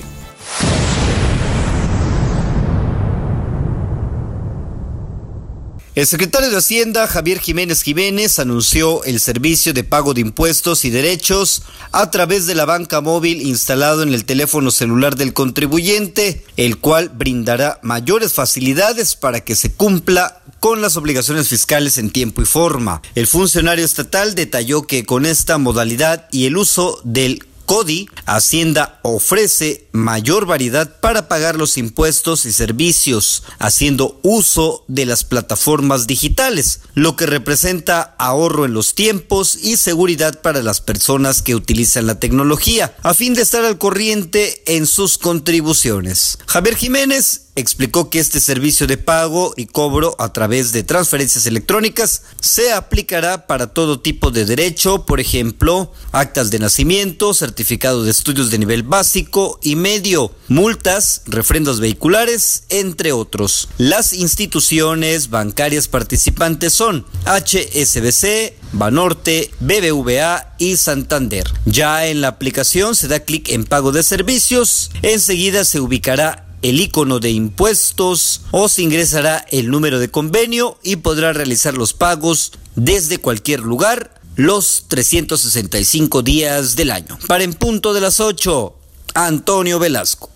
El 5.99 6.07
secretario 6.07 6.49
de 6.49 6.57
Hacienda, 6.59 7.09
Javier 7.09 7.41
Jiménez 7.41 7.83
Jiménez, 7.83 8.39
anunció 8.39 9.03
el 9.03 9.19
servicio 9.19 9.73
de 9.73 9.83
pago 9.83 10.15
de 10.15 10.21
impuestos 10.21 10.85
y 10.85 10.91
derechos 10.91 11.63
a 11.91 12.13
través 12.13 12.47
de 12.47 12.55
la 12.55 12.67
banca 12.67 13.01
móvil 13.01 13.43
instalado 13.43 14.05
en 14.05 14.15
el 14.15 14.25
teléfono 14.25 14.71
celular 14.71 15.17
del 15.17 15.33
contribuyente, 15.33 16.45
el 16.57 16.79
cual 16.79 17.09
brindará 17.09 17.81
mayores 17.83 18.33
facilidades 18.33 19.17
para 19.17 19.41
que 19.41 19.57
se 19.57 19.73
cumpla 19.73 20.41
con 20.61 20.83
las 20.83 20.97
obligaciones 20.97 21.49
fiscales 21.49 21.99
en 21.99 22.11
tiempo 22.11 22.43
y 22.43 22.45
forma. 22.45 23.03
El 23.17 23.27
funcionario 23.27 23.85
estatal 23.85 24.37
detalló 24.37 24.83
que 24.87 25.05
con 25.05 25.27
esta 25.27 25.59
modalidad 25.59 26.29
y 26.31 26.47
el 26.47 26.59
uso 26.59 27.01
del 27.03 27.45
CODI, 27.69 28.09
Hacienda 28.25 28.99
ofrece 29.03 29.89
mayor 29.93 30.47
variedad 30.47 31.01
para 31.01 31.29
pagar 31.29 31.57
los 31.57 31.77
impuestos 31.77 32.47
y 32.47 32.53
servicios, 32.53 33.43
haciendo 33.59 34.19
uso 34.23 34.87
de 34.89 35.05
las 35.05 35.25
plataformas 35.25 36.07
digitales, 36.07 36.81
lo 36.95 37.15
que 37.15 37.27
representa 37.27 38.17
ahorro 38.19 38.65
en 38.65 38.73
los 38.73 38.95
tiempos 38.95 39.55
y 39.55 39.77
seguridad 39.77 40.41
para 40.41 40.63
las 40.63 40.81
personas 40.81 41.43
que 41.43 41.55
utilizan 41.55 42.07
la 42.07 42.19
tecnología, 42.19 42.97
a 43.03 43.13
fin 43.13 43.35
de 43.35 43.43
estar 43.43 43.67
al 43.67 43.77
corriente 43.77 44.63
en 44.65 44.87
sus 44.87 45.19
contribuciones. 45.19 46.39
Javier 46.47 46.75
Jiménez 46.75 47.48
explicó 47.59 48.09
que 48.09 48.21
este 48.21 48.41
servicio 48.41 48.87
de 48.87 48.97
pago 48.97 49.53
y 49.57 49.67
cobro 49.67 50.15
a 50.19 50.33
través 50.33 50.73
de 50.73 50.83
transferencias 50.83 51.47
electrónicas 51.47 52.23
se 52.41 52.73
aplicará 52.73 53.47
para 53.47 53.69
todo 53.69 54.01
tipo 54.01 54.31
de 54.31 54.45
derecho, 54.45 55.05
por 55.05 55.21
ejemplo, 55.21 55.93
actas 56.13 56.51
de 56.51 56.59
nacimiento, 56.59 57.35
certificado 57.35 58.05
de 58.05 58.11
estudios 58.11 58.51
de 58.51 58.59
nivel 58.59 58.83
básico 58.83 59.59
y 59.63 59.77
medio, 59.77 60.33
multas, 60.49 61.23
refrendos 61.27 61.81
vehiculares, 61.81 62.65
entre 62.69 63.13
otros. 63.13 63.69
Las 63.79 64.13
instituciones 64.13 65.31
bancarias 65.31 65.89
participantes 65.89 66.73
son 66.73 67.05
HSBC, 67.27 68.55
Banorte, 68.73 69.51
BBVA 69.61 70.55
y 70.59 70.77
Santander. 70.77 71.45
Ya 71.65 72.07
en 72.07 72.21
la 72.21 72.29
aplicación 72.29 72.95
se 72.95 73.09
da 73.09 73.21
clic 73.21 73.49
en 73.49 73.65
pago 73.65 73.93
de 73.93 74.03
servicios, 74.03 74.91
enseguida 75.03 75.65
se 75.65 75.81
ubicará 75.81 76.48
el 76.63 76.81
icono 76.81 77.21
de 77.21 77.31
impuestos 77.31 78.43
o 78.51 78.69
se 78.69 78.83
ingresará 78.83 79.45
el 79.51 79.71
número 79.71 79.99
de 79.99 80.11
convenio 80.11 80.79
y 80.83 80.97
podrá 80.97 81.33
realizar 81.33 81.75
los 81.75 81.95
pagos 81.95 82.53
desde 82.75 83.19
cualquier 83.19 83.61
lugar 83.61 84.21
los 84.37 84.85
365 84.87 86.23
días 86.23 86.77
del 86.77 86.93
año. 86.93 87.19
Para 87.27 87.45
en 87.45 87.55
punto 87.55 87.93
de 87.93 88.01
las 88.01 88.21
8, 88.21 88.75
Antonio 89.15 89.79
Velasco. 89.79 90.31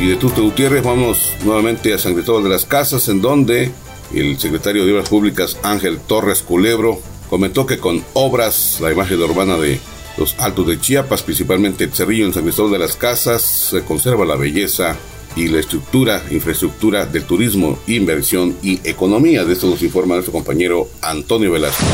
Y 0.00 0.06
de 0.08 0.16
Tuto 0.16 0.42
Gutiérrez 0.42 0.84
vamos 0.84 1.32
nuevamente 1.42 1.92
a 1.92 1.98
San 1.98 2.14
Cristóbal 2.14 2.44
de 2.44 2.50
las 2.50 2.66
Casas, 2.66 3.08
en 3.08 3.20
donde 3.22 3.72
el 4.14 4.38
secretario 4.38 4.84
de 4.84 4.92
Obras 4.92 5.08
Públicas 5.08 5.58
Ángel 5.62 5.98
Torres 5.98 6.42
Culebro 6.42 7.00
comentó 7.28 7.66
que 7.66 7.78
con 7.78 8.04
obras, 8.14 8.78
la 8.80 8.92
imagen 8.92 9.20
urbana 9.20 9.56
de 9.56 9.80
los 10.16 10.34
Altos 10.38 10.66
de 10.66 10.80
Chiapas, 10.80 11.22
principalmente 11.22 11.84
el 11.84 11.92
Cerrillo 11.92 12.26
en 12.26 12.32
San 12.32 12.44
Cristóbal 12.44 12.72
de 12.72 12.78
las 12.78 12.96
Casas, 12.96 13.42
se 13.42 13.82
conserva 13.82 14.24
la 14.24 14.36
belleza 14.36 14.96
y 15.34 15.48
la 15.48 15.60
estructura, 15.60 16.22
infraestructura 16.30 17.04
del 17.04 17.24
turismo, 17.24 17.78
inversión 17.86 18.56
y 18.62 18.80
economía. 18.88 19.44
De 19.44 19.52
esto 19.52 19.66
nos 19.68 19.82
informa 19.82 20.14
nuestro 20.14 20.32
compañero 20.32 20.88
Antonio 21.02 21.52
Velasco. 21.52 21.84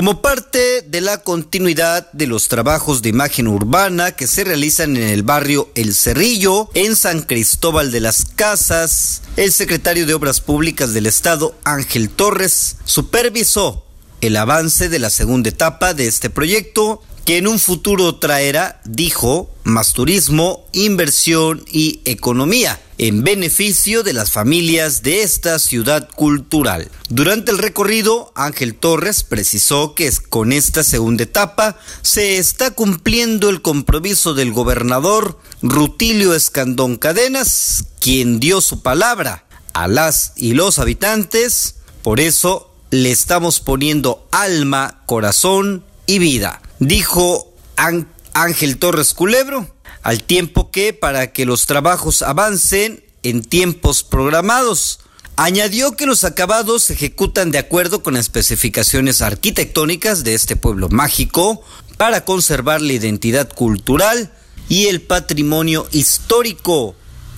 Como 0.00 0.22
parte 0.22 0.80
de 0.80 1.02
la 1.02 1.18
continuidad 1.18 2.10
de 2.12 2.26
los 2.26 2.48
trabajos 2.48 3.02
de 3.02 3.10
imagen 3.10 3.46
urbana 3.46 4.12
que 4.12 4.26
se 4.26 4.44
realizan 4.44 4.96
en 4.96 5.02
el 5.02 5.22
barrio 5.22 5.70
El 5.74 5.94
Cerrillo, 5.94 6.70
en 6.72 6.96
San 6.96 7.20
Cristóbal 7.20 7.92
de 7.92 8.00
las 8.00 8.24
Casas, 8.24 9.20
el 9.36 9.52
secretario 9.52 10.06
de 10.06 10.14
Obras 10.14 10.40
Públicas 10.40 10.94
del 10.94 11.04
Estado, 11.04 11.54
Ángel 11.64 12.08
Torres, 12.08 12.78
supervisó 12.86 13.84
el 14.22 14.38
avance 14.38 14.88
de 14.88 15.00
la 15.00 15.10
segunda 15.10 15.50
etapa 15.50 15.92
de 15.92 16.06
este 16.06 16.30
proyecto 16.30 17.02
que 17.24 17.38
en 17.38 17.46
un 17.46 17.58
futuro 17.58 18.16
traerá, 18.16 18.80
dijo, 18.84 19.50
más 19.64 19.92
turismo, 19.92 20.66
inversión 20.72 21.64
y 21.70 22.00
economía 22.04 22.80
en 22.98 23.24
beneficio 23.24 24.02
de 24.02 24.12
las 24.12 24.30
familias 24.30 25.02
de 25.02 25.22
esta 25.22 25.58
ciudad 25.58 26.10
cultural. 26.14 26.90
Durante 27.08 27.50
el 27.50 27.56
recorrido, 27.56 28.30
Ángel 28.34 28.74
Torres 28.74 29.24
precisó 29.24 29.94
que 29.94 30.12
con 30.28 30.52
esta 30.52 30.84
segunda 30.84 31.22
etapa 31.24 31.78
se 32.02 32.36
está 32.36 32.72
cumpliendo 32.72 33.48
el 33.48 33.62
compromiso 33.62 34.34
del 34.34 34.52
gobernador 34.52 35.38
Rutilio 35.62 36.34
Escandón 36.34 36.98
Cadenas, 36.98 37.84
quien 38.00 38.38
dio 38.38 38.60
su 38.60 38.82
palabra 38.82 39.46
a 39.72 39.88
las 39.88 40.32
y 40.36 40.52
los 40.52 40.78
habitantes. 40.78 41.76
Por 42.02 42.20
eso 42.20 42.70
le 42.90 43.10
estamos 43.10 43.60
poniendo 43.60 44.28
alma, 44.30 45.02
corazón 45.06 45.84
y 46.06 46.18
vida, 46.18 46.60
dijo 46.80 47.52
Ángel 48.32 48.78
Torres 48.78 49.14
Culebro 49.14 49.72
al 50.02 50.22
tiempo 50.22 50.70
que 50.70 50.92
para 50.92 51.32
que 51.32 51.44
los 51.46 51.66
trabajos 51.66 52.22
avancen 52.22 53.04
en 53.22 53.42
tiempos 53.42 54.02
programados. 54.02 55.00
Añadió 55.36 55.92
que 55.92 56.06
los 56.06 56.24
acabados 56.24 56.84
se 56.84 56.94
ejecutan 56.94 57.50
de 57.50 57.58
acuerdo 57.58 58.02
con 58.02 58.16
especificaciones 58.16 59.22
arquitectónicas 59.22 60.24
de 60.24 60.34
este 60.34 60.56
pueblo 60.56 60.88
mágico 60.88 61.62
para 61.96 62.24
conservar 62.24 62.80
la 62.80 62.94
identidad 62.94 63.50
cultural 63.52 64.32
y 64.68 64.86
el 64.86 65.02
patrimonio 65.02 65.86
histórico 65.92 66.94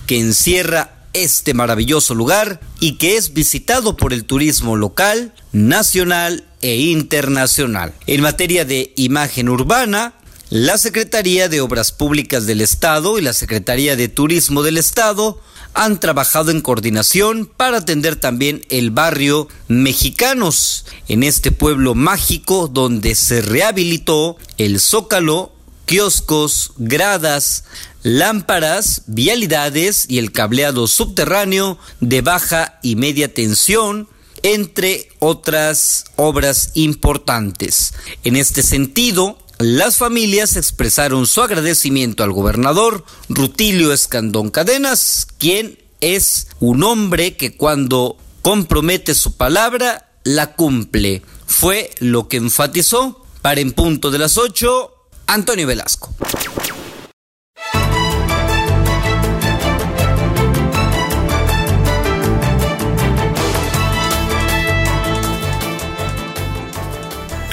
que 0.07 0.19
encierra 0.19 1.02
este 1.13 1.53
maravilloso 1.53 2.15
lugar 2.15 2.59
y 2.79 2.97
que 2.97 3.15
es 3.17 3.33
visitado 3.33 3.95
por 3.95 4.13
el 4.13 4.25
turismo 4.25 4.75
local, 4.75 5.33
nacional 5.51 6.43
e 6.61 6.77
internacional. 6.77 7.93
En 8.07 8.21
materia 8.21 8.65
de 8.65 8.93
imagen 8.95 9.49
urbana, 9.49 10.13
la 10.49 10.77
Secretaría 10.77 11.49
de 11.49 11.61
Obras 11.61 11.91
Públicas 11.91 12.45
del 12.45 12.61
Estado 12.61 13.17
y 13.17 13.21
la 13.21 13.33
Secretaría 13.33 13.95
de 13.95 14.07
Turismo 14.07 14.61
del 14.63 14.77
Estado 14.77 15.39
han 15.73 15.99
trabajado 15.99 16.51
en 16.51 16.61
coordinación 16.61 17.45
para 17.45 17.77
atender 17.77 18.15
también 18.15 18.61
el 18.69 18.91
barrio 18.91 19.47
Mexicanos, 19.67 20.85
en 21.07 21.23
este 21.23 21.51
pueblo 21.51 21.95
mágico 21.95 22.67
donde 22.67 23.15
se 23.15 23.41
rehabilitó 23.41 24.37
el 24.57 24.79
zócalo, 24.79 25.51
kioscos, 25.85 26.73
gradas, 26.77 27.65
lámparas, 28.03 29.03
vialidades 29.07 30.05
y 30.07 30.19
el 30.19 30.31
cableado 30.31 30.87
subterráneo 30.87 31.79
de 32.01 32.21
baja 32.21 32.79
y 32.83 32.95
media 32.95 33.33
tensión, 33.33 34.07
entre 34.43 35.09
otras 35.19 36.05
obras 36.17 36.71
importantes. 36.73 37.93
En 38.23 38.35
este 38.35 38.61
sentido, 38.61 39.39
las 39.57 39.97
familias 39.97 40.57
expresaron 40.57 41.25
su 41.25 41.41
agradecimiento 41.41 42.23
al 42.23 42.33
gobernador 42.33 43.05
Rutilio 43.29 43.93
Escandón 43.93 44.49
Cadenas, 44.49 45.27
quien 45.37 45.79
es 46.01 46.47
un 46.59 46.83
hombre 46.83 47.37
que 47.37 47.55
cuando 47.55 48.17
compromete 48.41 49.15
su 49.15 49.37
palabra, 49.37 50.11
la 50.25 50.55
cumple. 50.55 51.21
Fue 51.45 51.91
lo 51.99 52.27
que 52.27 52.37
enfatizó 52.37 53.25
para 53.41 53.61
en 53.61 53.71
punto 53.71 54.11
de 54.11 54.17
las 54.17 54.37
8, 54.37 54.91
Antonio 55.27 55.67
Velasco. 55.67 56.13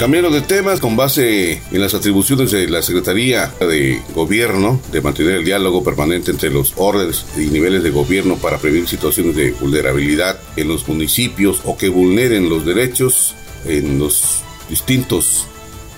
Cambiando 0.00 0.30
de 0.30 0.40
temas, 0.40 0.80
con 0.80 0.96
base 0.96 1.60
en 1.70 1.78
las 1.82 1.92
atribuciones 1.92 2.50
de 2.50 2.66
la 2.70 2.80
Secretaría 2.80 3.52
de 3.60 4.00
Gobierno 4.14 4.80
de 4.90 5.02
mantener 5.02 5.34
el 5.34 5.44
diálogo 5.44 5.84
permanente 5.84 6.30
entre 6.30 6.48
los 6.48 6.72
órdenes 6.76 7.26
y 7.36 7.48
niveles 7.48 7.82
de 7.82 7.90
gobierno 7.90 8.36
para 8.36 8.56
prevenir 8.56 8.88
situaciones 8.88 9.36
de 9.36 9.50
vulnerabilidad 9.50 10.40
en 10.56 10.68
los 10.68 10.88
municipios 10.88 11.60
o 11.66 11.76
que 11.76 11.90
vulneren 11.90 12.48
los 12.48 12.64
derechos 12.64 13.34
en 13.66 13.98
los 13.98 14.38
distintos 14.70 15.46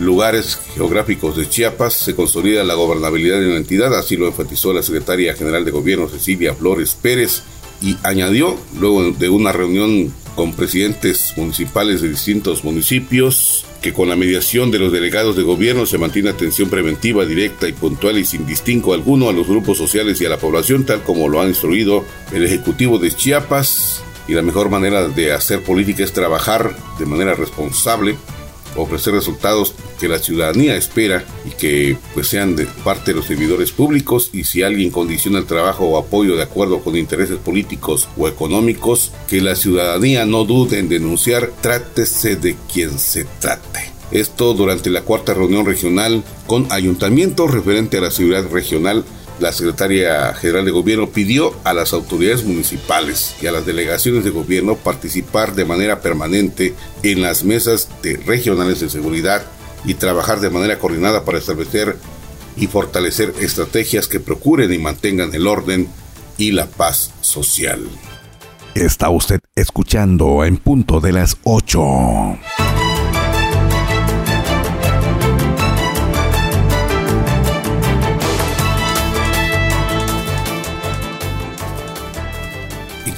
lugares 0.00 0.58
geográficos 0.74 1.36
de 1.36 1.48
Chiapas, 1.48 1.94
se 1.94 2.16
consolida 2.16 2.64
la 2.64 2.74
gobernabilidad 2.74 3.40
en 3.40 3.50
la 3.50 3.56
entidad, 3.56 3.96
así 3.96 4.16
lo 4.16 4.26
enfatizó 4.26 4.72
la 4.72 4.82
Secretaria 4.82 5.34
General 5.34 5.64
de 5.64 5.70
Gobierno 5.70 6.08
Cecilia 6.08 6.54
Flores 6.54 6.98
Pérez 7.00 7.44
y 7.80 7.96
añadió, 8.02 8.56
luego 8.80 9.12
de 9.12 9.28
una 9.28 9.52
reunión 9.52 10.12
con 10.34 10.54
presidentes 10.54 11.34
municipales 11.36 12.00
de 12.00 12.10
distintos 12.10 12.64
municipios, 12.64 13.64
que 13.80 13.92
con 13.92 14.08
la 14.08 14.16
mediación 14.16 14.70
de 14.70 14.78
los 14.78 14.92
delegados 14.92 15.36
de 15.36 15.42
gobierno 15.42 15.86
se 15.86 15.98
mantiene 15.98 16.30
atención 16.30 16.70
preventiva, 16.70 17.24
directa 17.24 17.68
y 17.68 17.72
puntual 17.72 18.18
y 18.18 18.24
sin 18.24 18.46
distingo 18.46 18.94
alguno 18.94 19.28
a 19.28 19.32
los 19.32 19.46
grupos 19.46 19.78
sociales 19.78 20.20
y 20.20 20.26
a 20.26 20.28
la 20.28 20.38
población, 20.38 20.86
tal 20.86 21.02
como 21.02 21.28
lo 21.28 21.40
ha 21.40 21.46
instruido 21.46 22.04
el 22.32 22.44
Ejecutivo 22.44 22.98
de 22.98 23.10
Chiapas. 23.10 24.02
Y 24.28 24.34
la 24.34 24.42
mejor 24.42 24.70
manera 24.70 25.08
de 25.08 25.32
hacer 25.32 25.62
política 25.62 26.04
es 26.04 26.12
trabajar 26.12 26.76
de 26.98 27.06
manera 27.06 27.34
responsable, 27.34 28.16
ofrecer 28.76 29.14
resultados 29.14 29.74
que 29.98 30.08
la 30.08 30.18
ciudadanía 30.18 30.76
espera 30.76 31.24
y 31.46 31.50
que 31.50 31.96
pues 32.14 32.28
sean 32.28 32.56
de 32.56 32.66
parte 32.66 33.12
de 33.12 33.16
los 33.16 33.26
servidores 33.26 33.72
públicos 33.72 34.30
y 34.32 34.44
si 34.44 34.62
alguien 34.62 34.90
condiciona 34.90 35.38
el 35.38 35.46
trabajo 35.46 35.84
o 35.86 35.98
apoyo 35.98 36.36
de 36.36 36.42
acuerdo 36.42 36.80
con 36.80 36.96
intereses 36.96 37.38
políticos 37.38 38.08
o 38.16 38.28
económicos, 38.28 39.12
que 39.28 39.40
la 39.40 39.54
ciudadanía 39.54 40.26
no 40.26 40.44
dude 40.44 40.78
en 40.78 40.88
denunciar, 40.88 41.50
trátese 41.60 42.36
de 42.36 42.56
quien 42.72 42.98
se 42.98 43.24
trate. 43.40 43.92
Esto 44.10 44.52
durante 44.52 44.90
la 44.90 45.02
cuarta 45.02 45.32
reunión 45.32 45.64
regional 45.64 46.22
con 46.46 46.70
ayuntamientos 46.70 47.50
referente 47.50 47.96
a 47.96 48.02
la 48.02 48.10
seguridad 48.10 48.46
regional 48.50 49.04
la 49.42 49.52
secretaria 49.52 50.32
general 50.34 50.64
de 50.64 50.70
gobierno 50.70 51.10
pidió 51.10 51.54
a 51.64 51.74
las 51.74 51.92
autoridades 51.92 52.44
municipales 52.44 53.34
y 53.42 53.48
a 53.48 53.52
las 53.52 53.66
delegaciones 53.66 54.24
de 54.24 54.30
gobierno 54.30 54.76
participar 54.76 55.54
de 55.54 55.64
manera 55.64 56.00
permanente 56.00 56.74
en 57.02 57.20
las 57.20 57.42
mesas 57.42 57.88
de 58.02 58.16
regionales 58.16 58.80
de 58.80 58.88
seguridad 58.88 59.44
y 59.84 59.94
trabajar 59.94 60.40
de 60.40 60.50
manera 60.50 60.78
coordinada 60.78 61.24
para 61.24 61.38
establecer 61.38 61.96
y 62.56 62.68
fortalecer 62.68 63.34
estrategias 63.40 64.06
que 64.06 64.20
procuren 64.20 64.72
y 64.72 64.78
mantengan 64.78 65.34
el 65.34 65.48
orden 65.48 65.88
y 66.38 66.52
la 66.52 66.66
paz 66.66 67.12
social. 67.20 67.80
Está 68.74 69.10
usted 69.10 69.40
escuchando 69.56 70.44
en 70.44 70.56
punto 70.56 71.00
de 71.00 71.12
las 71.12 71.36
8. 71.42 71.80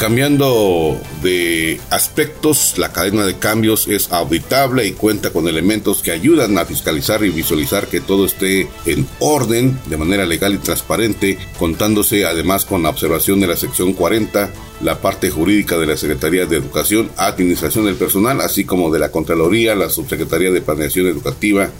Cambiando 0.04 1.00
de 1.22 1.80
aspectos, 1.88 2.76
la 2.76 2.92
cadena 2.92 3.24
de 3.24 3.38
cambios 3.38 3.88
es 3.88 4.12
auditable 4.12 4.86
y 4.86 4.92
cuenta 4.92 5.30
con 5.30 5.48
elementos 5.48 6.02
que 6.02 6.10
ayudan 6.10 6.58
a 6.58 6.66
fiscalizar 6.66 7.24
y 7.24 7.30
visualizar 7.30 7.86
que 7.86 8.02
todo 8.02 8.26
esté 8.26 8.68
en 8.84 9.08
orden 9.18 9.80
de 9.86 9.96
manera 9.96 10.26
legal 10.26 10.52
y 10.52 10.58
transparente, 10.58 11.38
contándose 11.58 12.26
además 12.26 12.66
con 12.66 12.82
la 12.82 12.90
observación 12.90 13.40
de 13.40 13.46
la 13.46 13.56
sección 13.56 13.94
40, 13.94 14.50
la 14.82 14.98
parte 14.98 15.30
jurídica 15.30 15.78
de 15.78 15.86
la 15.86 15.96
Secretaría 15.96 16.44
de 16.44 16.58
Educación, 16.58 17.10
Administración 17.16 17.86
del 17.86 17.94
Personal, 17.94 18.42
así 18.42 18.66
como 18.66 18.92
de 18.92 18.98
la 18.98 19.10
Contraloría, 19.10 19.74
la 19.74 19.88
Subsecretaría 19.88 20.50
de 20.50 20.60
Planeación 20.60 21.06
Educativa 21.06 21.70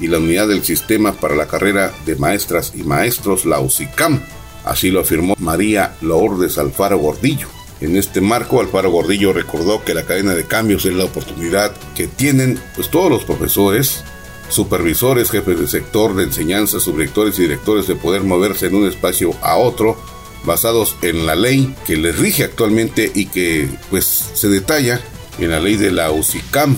y 0.00 0.08
la 0.08 0.18
Unidad 0.18 0.48
del 0.48 0.64
Sistema 0.64 1.12
para 1.12 1.36
la 1.36 1.46
Carrera 1.46 1.94
de 2.06 2.16
Maestras 2.16 2.72
y 2.74 2.82
Maestros, 2.82 3.44
la 3.44 3.60
UCICAM. 3.60 4.20
Así 4.64 4.90
lo 4.90 4.98
afirmó 4.98 5.36
María 5.38 5.94
Lourdes 6.00 6.58
Alfaro 6.58 6.98
Gordillo. 6.98 7.57
En 7.80 7.96
este 7.96 8.20
marco, 8.20 8.60
Alfaro 8.60 8.90
Gordillo 8.90 9.32
recordó 9.32 9.84
que 9.84 9.94
la 9.94 10.04
cadena 10.04 10.34
de 10.34 10.46
cambios 10.46 10.84
es 10.84 10.94
la 10.94 11.04
oportunidad 11.04 11.72
que 11.94 12.08
tienen 12.08 12.60
pues, 12.74 12.90
todos 12.90 13.10
los 13.10 13.24
profesores, 13.24 14.02
supervisores, 14.48 15.30
jefes 15.30 15.60
de 15.60 15.68
sector 15.68 16.16
de 16.16 16.24
enseñanza, 16.24 16.80
subdirectores 16.80 17.38
y 17.38 17.42
directores 17.42 17.86
de 17.86 17.94
poder 17.94 18.24
moverse 18.24 18.66
en 18.66 18.74
un 18.74 18.88
espacio 18.88 19.32
a 19.42 19.56
otro 19.56 19.96
basados 20.44 20.96
en 21.02 21.26
la 21.26 21.34
ley 21.34 21.74
que 21.86 21.96
les 21.96 22.18
rige 22.18 22.44
actualmente 22.44 23.10
y 23.14 23.26
que 23.26 23.68
pues 23.90 24.04
se 24.34 24.48
detalla 24.48 25.00
en 25.38 25.50
la 25.50 25.60
ley 25.60 25.76
de 25.76 25.90
la 25.90 26.10
UCICAM. 26.10 26.76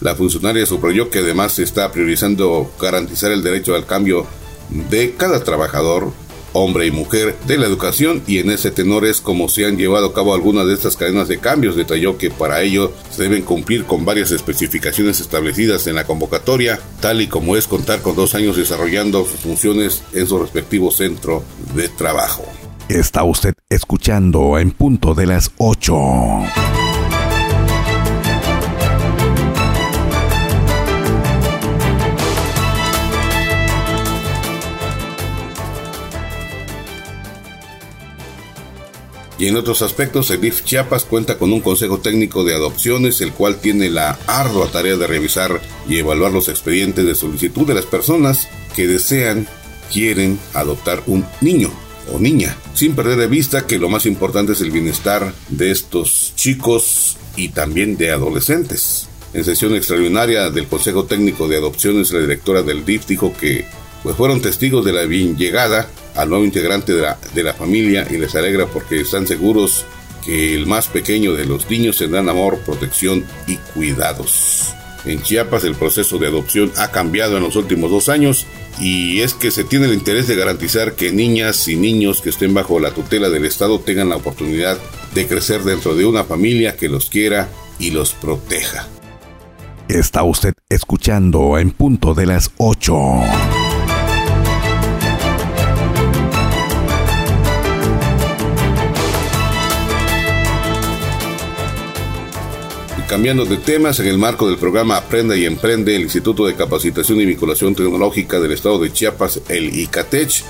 La 0.00 0.16
funcionaria 0.16 0.66
subrayó 0.66 1.10
que 1.10 1.20
además 1.20 1.52
se 1.52 1.62
está 1.62 1.92
priorizando 1.92 2.70
garantizar 2.80 3.30
el 3.32 3.42
derecho 3.42 3.74
al 3.74 3.86
cambio 3.86 4.26
de 4.90 5.14
cada 5.14 5.44
trabajador 5.44 6.12
hombre 6.52 6.86
y 6.86 6.90
mujer 6.90 7.36
de 7.46 7.58
la 7.58 7.66
educación 7.66 8.22
y 8.26 8.38
en 8.38 8.50
ese 8.50 8.70
tenor 8.70 9.06
es 9.06 9.20
como 9.20 9.48
se 9.48 9.66
han 9.66 9.76
llevado 9.76 10.06
a 10.06 10.14
cabo 10.14 10.34
algunas 10.34 10.66
de 10.66 10.74
estas 10.74 10.96
cadenas 10.96 11.28
de 11.28 11.38
cambios. 11.38 11.76
Detalló 11.76 12.18
que 12.18 12.30
para 12.30 12.62
ello 12.62 12.92
se 13.10 13.24
deben 13.24 13.42
cumplir 13.42 13.84
con 13.84 14.04
varias 14.04 14.30
especificaciones 14.30 15.20
establecidas 15.20 15.86
en 15.86 15.96
la 15.96 16.04
convocatoria, 16.04 16.80
tal 17.00 17.20
y 17.20 17.26
como 17.26 17.56
es 17.56 17.66
contar 17.66 18.02
con 18.02 18.16
dos 18.16 18.34
años 18.34 18.56
desarrollando 18.56 19.24
sus 19.24 19.40
funciones 19.40 20.02
en 20.12 20.26
su 20.26 20.38
respectivo 20.38 20.90
centro 20.90 21.42
de 21.74 21.88
trabajo. 21.88 22.44
Está 22.88 23.24
usted 23.24 23.54
escuchando 23.70 24.58
en 24.58 24.70
punto 24.70 25.14
de 25.14 25.26
las 25.26 25.50
8. 25.58 26.81
Y 39.42 39.48
en 39.48 39.56
otros 39.56 39.82
aspectos, 39.82 40.30
el 40.30 40.40
DIF 40.40 40.62
Chiapas 40.62 41.04
cuenta 41.04 41.36
con 41.36 41.52
un 41.52 41.60
consejo 41.60 41.98
técnico 41.98 42.44
de 42.44 42.54
adopciones, 42.54 43.20
el 43.22 43.32
cual 43.32 43.56
tiene 43.56 43.90
la 43.90 44.16
ardua 44.28 44.70
tarea 44.70 44.94
de 44.94 45.08
revisar 45.08 45.60
y 45.88 45.98
evaluar 45.98 46.30
los 46.30 46.48
expedientes 46.48 47.04
de 47.04 47.16
solicitud 47.16 47.66
de 47.66 47.74
las 47.74 47.84
personas 47.84 48.46
que 48.76 48.86
desean, 48.86 49.48
quieren 49.92 50.38
adoptar 50.54 51.02
un 51.08 51.26
niño 51.40 51.72
o 52.12 52.20
niña, 52.20 52.56
sin 52.74 52.94
perder 52.94 53.18
de 53.18 53.26
vista 53.26 53.66
que 53.66 53.80
lo 53.80 53.88
más 53.88 54.06
importante 54.06 54.52
es 54.52 54.60
el 54.60 54.70
bienestar 54.70 55.34
de 55.48 55.72
estos 55.72 56.34
chicos 56.36 57.16
y 57.34 57.48
también 57.48 57.96
de 57.96 58.12
adolescentes. 58.12 59.08
En 59.34 59.42
sesión 59.42 59.74
extraordinaria 59.74 60.50
del 60.50 60.68
Consejo 60.68 61.06
Técnico 61.06 61.48
de 61.48 61.56
Adopciones, 61.56 62.12
la 62.12 62.20
directora 62.20 62.62
del 62.62 62.84
DIF 62.84 63.06
dijo 63.08 63.32
que 63.36 63.66
pues 64.02 64.16
fueron 64.16 64.40
testigos 64.40 64.84
de 64.84 64.92
la 64.92 65.04
bien 65.04 65.36
llegada 65.36 65.88
al 66.14 66.28
nuevo 66.28 66.44
integrante 66.44 66.92
de 66.92 67.02
la, 67.02 67.18
de 67.34 67.42
la 67.42 67.54
familia 67.54 68.06
y 68.10 68.18
les 68.18 68.34
alegra 68.34 68.66
porque 68.66 69.00
están 69.00 69.26
seguros 69.26 69.84
que 70.24 70.54
el 70.54 70.66
más 70.66 70.88
pequeño 70.88 71.34
de 71.34 71.46
los 71.46 71.68
niños 71.68 71.98
tendrán 71.98 72.28
amor, 72.28 72.58
protección 72.60 73.24
y 73.46 73.56
cuidados. 73.56 74.74
En 75.04 75.20
Chiapas 75.20 75.64
el 75.64 75.74
proceso 75.74 76.18
de 76.18 76.28
adopción 76.28 76.72
ha 76.76 76.92
cambiado 76.92 77.36
en 77.36 77.42
los 77.42 77.56
últimos 77.56 77.90
dos 77.90 78.08
años 78.08 78.46
y 78.80 79.20
es 79.20 79.34
que 79.34 79.50
se 79.50 79.64
tiene 79.64 79.86
el 79.86 79.94
interés 79.94 80.28
de 80.28 80.36
garantizar 80.36 80.94
que 80.94 81.12
niñas 81.12 81.66
y 81.66 81.76
niños 81.76 82.22
que 82.22 82.30
estén 82.30 82.54
bajo 82.54 82.78
la 82.78 82.92
tutela 82.92 83.28
del 83.28 83.44
Estado 83.44 83.80
tengan 83.80 84.08
la 84.08 84.16
oportunidad 84.16 84.78
de 85.14 85.26
crecer 85.26 85.62
dentro 85.62 85.94
de 85.96 86.06
una 86.06 86.24
familia 86.24 86.76
que 86.76 86.88
los 86.88 87.10
quiera 87.10 87.48
y 87.78 87.90
los 87.90 88.12
proteja. 88.12 88.86
Está 89.88 90.22
usted 90.22 90.54
escuchando 90.68 91.58
en 91.58 91.72
punto 91.72 92.14
de 92.14 92.26
las 92.26 92.52
8. 92.58 93.51
Cambiando 103.12 103.44
de 103.44 103.58
temas, 103.58 104.00
en 104.00 104.06
el 104.06 104.16
marco 104.16 104.48
del 104.48 104.56
programa 104.56 104.96
Aprenda 104.96 105.36
y 105.36 105.44
Emprende, 105.44 105.94
el 105.94 106.00
Instituto 106.00 106.46
de 106.46 106.54
Capacitación 106.54 107.20
y 107.20 107.26
Vinculación 107.26 107.74
Tecnológica 107.74 108.40
del 108.40 108.52
Estado 108.52 108.78
de 108.78 108.90
Chiapas, 108.90 109.42
el 109.50 109.78
ICATECH, 109.80 110.42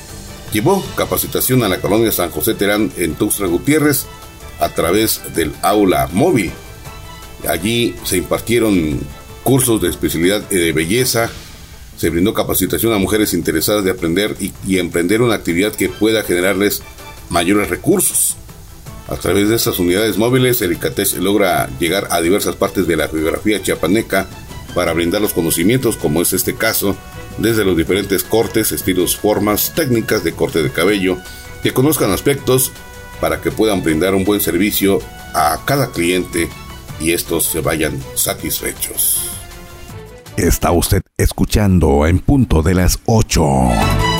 llevó 0.52 0.80
capacitación 0.94 1.64
a 1.64 1.68
la 1.68 1.80
colonia 1.80 2.12
San 2.12 2.30
José 2.30 2.54
Terán 2.54 2.92
en 2.96 3.16
Tuxtla 3.16 3.48
Gutiérrez 3.48 4.06
a 4.60 4.68
través 4.68 5.22
del 5.34 5.52
aula 5.62 6.08
móvil. 6.12 6.52
Allí 7.48 7.96
se 8.04 8.18
impartieron 8.18 9.00
cursos 9.42 9.82
de 9.82 9.88
especialidad 9.88 10.42
de 10.48 10.70
belleza, 10.70 11.32
se 11.96 12.10
brindó 12.10 12.32
capacitación 12.32 12.92
a 12.92 12.98
mujeres 12.98 13.34
interesadas 13.34 13.82
de 13.82 13.90
aprender 13.90 14.36
y, 14.38 14.52
y 14.64 14.78
emprender 14.78 15.20
una 15.20 15.34
actividad 15.34 15.74
que 15.74 15.88
pueda 15.88 16.22
generarles 16.22 16.80
mayores 17.28 17.70
recursos. 17.70 18.36
A 19.12 19.16
través 19.16 19.50
de 19.50 19.56
estas 19.56 19.78
unidades 19.78 20.16
móviles, 20.16 20.62
el 20.62 20.72
ICATES 20.72 21.18
logra 21.18 21.68
llegar 21.78 22.08
a 22.10 22.22
diversas 22.22 22.56
partes 22.56 22.86
de 22.86 22.96
la 22.96 23.08
geografía 23.08 23.62
chiapaneca 23.62 24.26
para 24.74 24.94
brindar 24.94 25.20
los 25.20 25.34
conocimientos, 25.34 25.98
como 25.98 26.22
es 26.22 26.32
este 26.32 26.54
caso, 26.54 26.96
desde 27.36 27.62
los 27.62 27.76
diferentes 27.76 28.24
cortes, 28.24 28.72
estilos, 28.72 29.14
formas, 29.14 29.74
técnicas 29.74 30.24
de 30.24 30.32
corte 30.32 30.62
de 30.62 30.72
cabello, 30.72 31.18
que 31.62 31.74
conozcan 31.74 32.10
aspectos 32.10 32.72
para 33.20 33.42
que 33.42 33.50
puedan 33.50 33.82
brindar 33.82 34.14
un 34.14 34.24
buen 34.24 34.40
servicio 34.40 35.00
a 35.34 35.60
cada 35.66 35.92
cliente 35.92 36.48
y 36.98 37.12
estos 37.12 37.44
se 37.44 37.60
vayan 37.60 38.02
satisfechos. 38.14 39.28
Está 40.38 40.72
usted 40.72 41.02
escuchando 41.18 42.06
en 42.06 42.18
punto 42.18 42.62
de 42.62 42.74
las 42.76 42.98
8. 43.04 44.11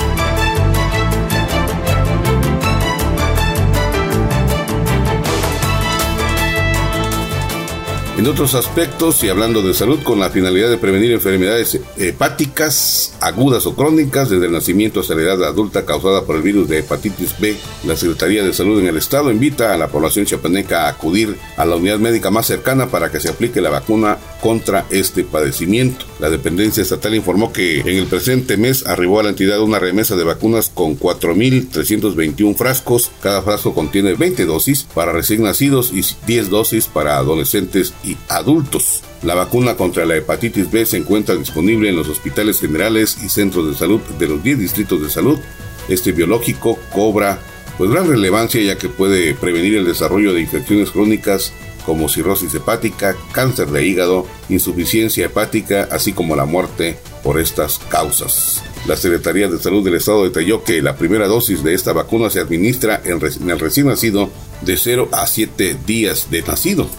En 8.15 8.27
otros 8.27 8.53
aspectos 8.53 9.23
y 9.23 9.29
hablando 9.29 9.63
de 9.63 9.73
salud 9.73 9.99
con 10.03 10.19
la 10.19 10.29
finalidad 10.29 10.69
de 10.69 10.77
prevenir 10.77 11.11
enfermedades 11.13 11.79
hepáticas 11.97 13.15
agudas 13.19 13.65
o 13.65 13.75
crónicas 13.75 14.29
desde 14.29 14.45
el 14.45 14.51
nacimiento 14.51 14.99
hasta 14.99 15.15
la 15.15 15.23
edad 15.23 15.43
adulta 15.43 15.83
causada 15.83 16.23
por 16.23 16.35
el 16.35 16.43
virus 16.43 16.69
de 16.69 16.79
hepatitis 16.79 17.33
B, 17.39 17.55
la 17.85 17.95
Secretaría 17.95 18.43
de 18.43 18.53
Salud 18.53 18.79
en 18.79 18.85
el 18.85 18.97
Estado 18.97 19.31
invita 19.31 19.73
a 19.73 19.77
la 19.79 19.87
población 19.87 20.27
chapaneca 20.27 20.85
a 20.85 20.89
acudir 20.89 21.35
a 21.57 21.65
la 21.65 21.75
unidad 21.75 21.97
médica 21.97 22.29
más 22.29 22.45
cercana 22.45 22.87
para 22.87 23.11
que 23.11 23.19
se 23.19 23.29
aplique 23.29 23.61
la 23.61 23.71
vacuna 23.71 24.19
contra 24.41 24.85
este 24.91 25.23
padecimiento. 25.23 26.05
La 26.19 26.29
dependencia 26.29 26.83
estatal 26.83 27.15
informó 27.15 27.51
que 27.51 27.79
en 27.79 27.97
el 27.97 28.05
presente 28.05 28.57
mes 28.57 28.85
arribó 28.85 29.21
a 29.21 29.23
la 29.23 29.29
entidad 29.29 29.59
una 29.61 29.79
remesa 29.79 30.15
de 30.15 30.23
vacunas 30.23 30.69
con 30.69 30.99
4.321 30.99 32.55
frascos. 32.55 33.09
Cada 33.21 33.41
frasco 33.41 33.73
contiene 33.73 34.13
20 34.13 34.45
dosis 34.45 34.83
para 34.93 35.13
recién 35.13 35.43
nacidos 35.43 35.91
y 35.93 36.03
10 36.27 36.49
dosis 36.49 36.85
para 36.87 37.17
adolescentes 37.17 37.93
y 38.03 38.17
adultos. 38.29 39.01
La 39.23 39.35
vacuna 39.35 39.75
contra 39.75 40.05
la 40.05 40.17
hepatitis 40.17 40.69
B 40.71 40.85
se 40.85 40.97
encuentra 40.97 41.35
disponible 41.35 41.89
en 41.89 41.95
los 41.95 42.09
hospitales 42.09 42.59
generales 42.59 43.17
y 43.23 43.29
centros 43.29 43.69
de 43.69 43.75
salud 43.75 44.01
de 44.19 44.27
los 44.27 44.43
10 44.43 44.59
distritos 44.59 45.01
de 45.01 45.09
salud. 45.09 45.39
Este 45.87 46.11
biológico 46.11 46.77
cobra 46.93 47.39
pues 47.77 47.89
gran 47.89 48.07
relevancia 48.07 48.61
ya 48.61 48.77
que 48.77 48.89
puede 48.89 49.33
prevenir 49.33 49.75
el 49.75 49.85
desarrollo 49.85 50.33
de 50.33 50.41
infecciones 50.41 50.91
crónicas 50.91 51.53
como 51.85 52.07
cirrosis 52.07 52.53
hepática, 52.53 53.15
cáncer 53.31 53.69
de 53.69 53.85
hígado, 53.85 54.25
insuficiencia 54.49 55.25
hepática, 55.25 55.87
así 55.91 56.13
como 56.13 56.35
la 56.35 56.45
muerte 56.45 56.97
por 57.23 57.39
estas 57.39 57.79
causas. 57.79 58.63
La 58.87 58.95
Secretaría 58.95 59.47
de 59.47 59.59
Salud 59.59 59.83
del 59.83 59.95
Estado 59.95 60.23
detalló 60.23 60.63
que 60.63 60.81
la 60.81 60.97
primera 60.97 61.27
dosis 61.27 61.63
de 61.63 61.73
esta 61.73 61.93
vacuna 61.93 62.29
se 62.29 62.39
administra 62.39 63.01
en, 63.05 63.21
el 63.49 63.59
recién 63.59 63.87
nacido 63.87 64.29
de 64.61 64.77
0 64.77 65.09
a 65.11 65.25
7 65.25 65.77
días 65.85 66.29
de 66.29 66.41
nacido 66.41 66.89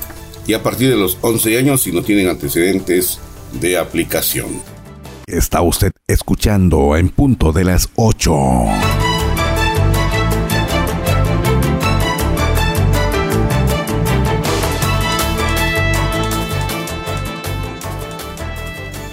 y 0.47 0.55
a 0.55 0.63
partir 0.63 0.91
de 0.91 0.97
los 0.97 1.19
11 1.21 1.59
años 1.59 1.83
si 1.83 1.93
no 1.93 2.03
tienen 2.03 2.29
antecedentes 2.29 3.19
de 3.61 3.79
aplicación. 3.79 4.63
Está 5.27 5.63
usted 5.63 5.93
escuchando 6.07 6.97
en 6.97 7.09
punto 7.09 7.53
de 7.53 7.65
las 7.65 7.89
8. 7.97 8.33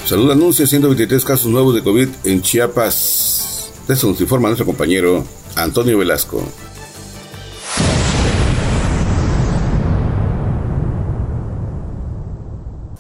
Salud 0.05 0.29
anuncia 0.29 0.67
123 0.67 1.23
casos 1.23 1.49
nuevos 1.49 1.73
de 1.73 1.81
COVID 1.81 2.09
en 2.25 2.41
Chiapas. 2.41 3.71
De 3.87 3.93
eso 3.93 4.07
nos 4.07 4.19
informa 4.19 4.49
nuestro 4.49 4.65
compañero 4.65 5.25
Antonio 5.55 5.97
Velasco. 5.97 6.43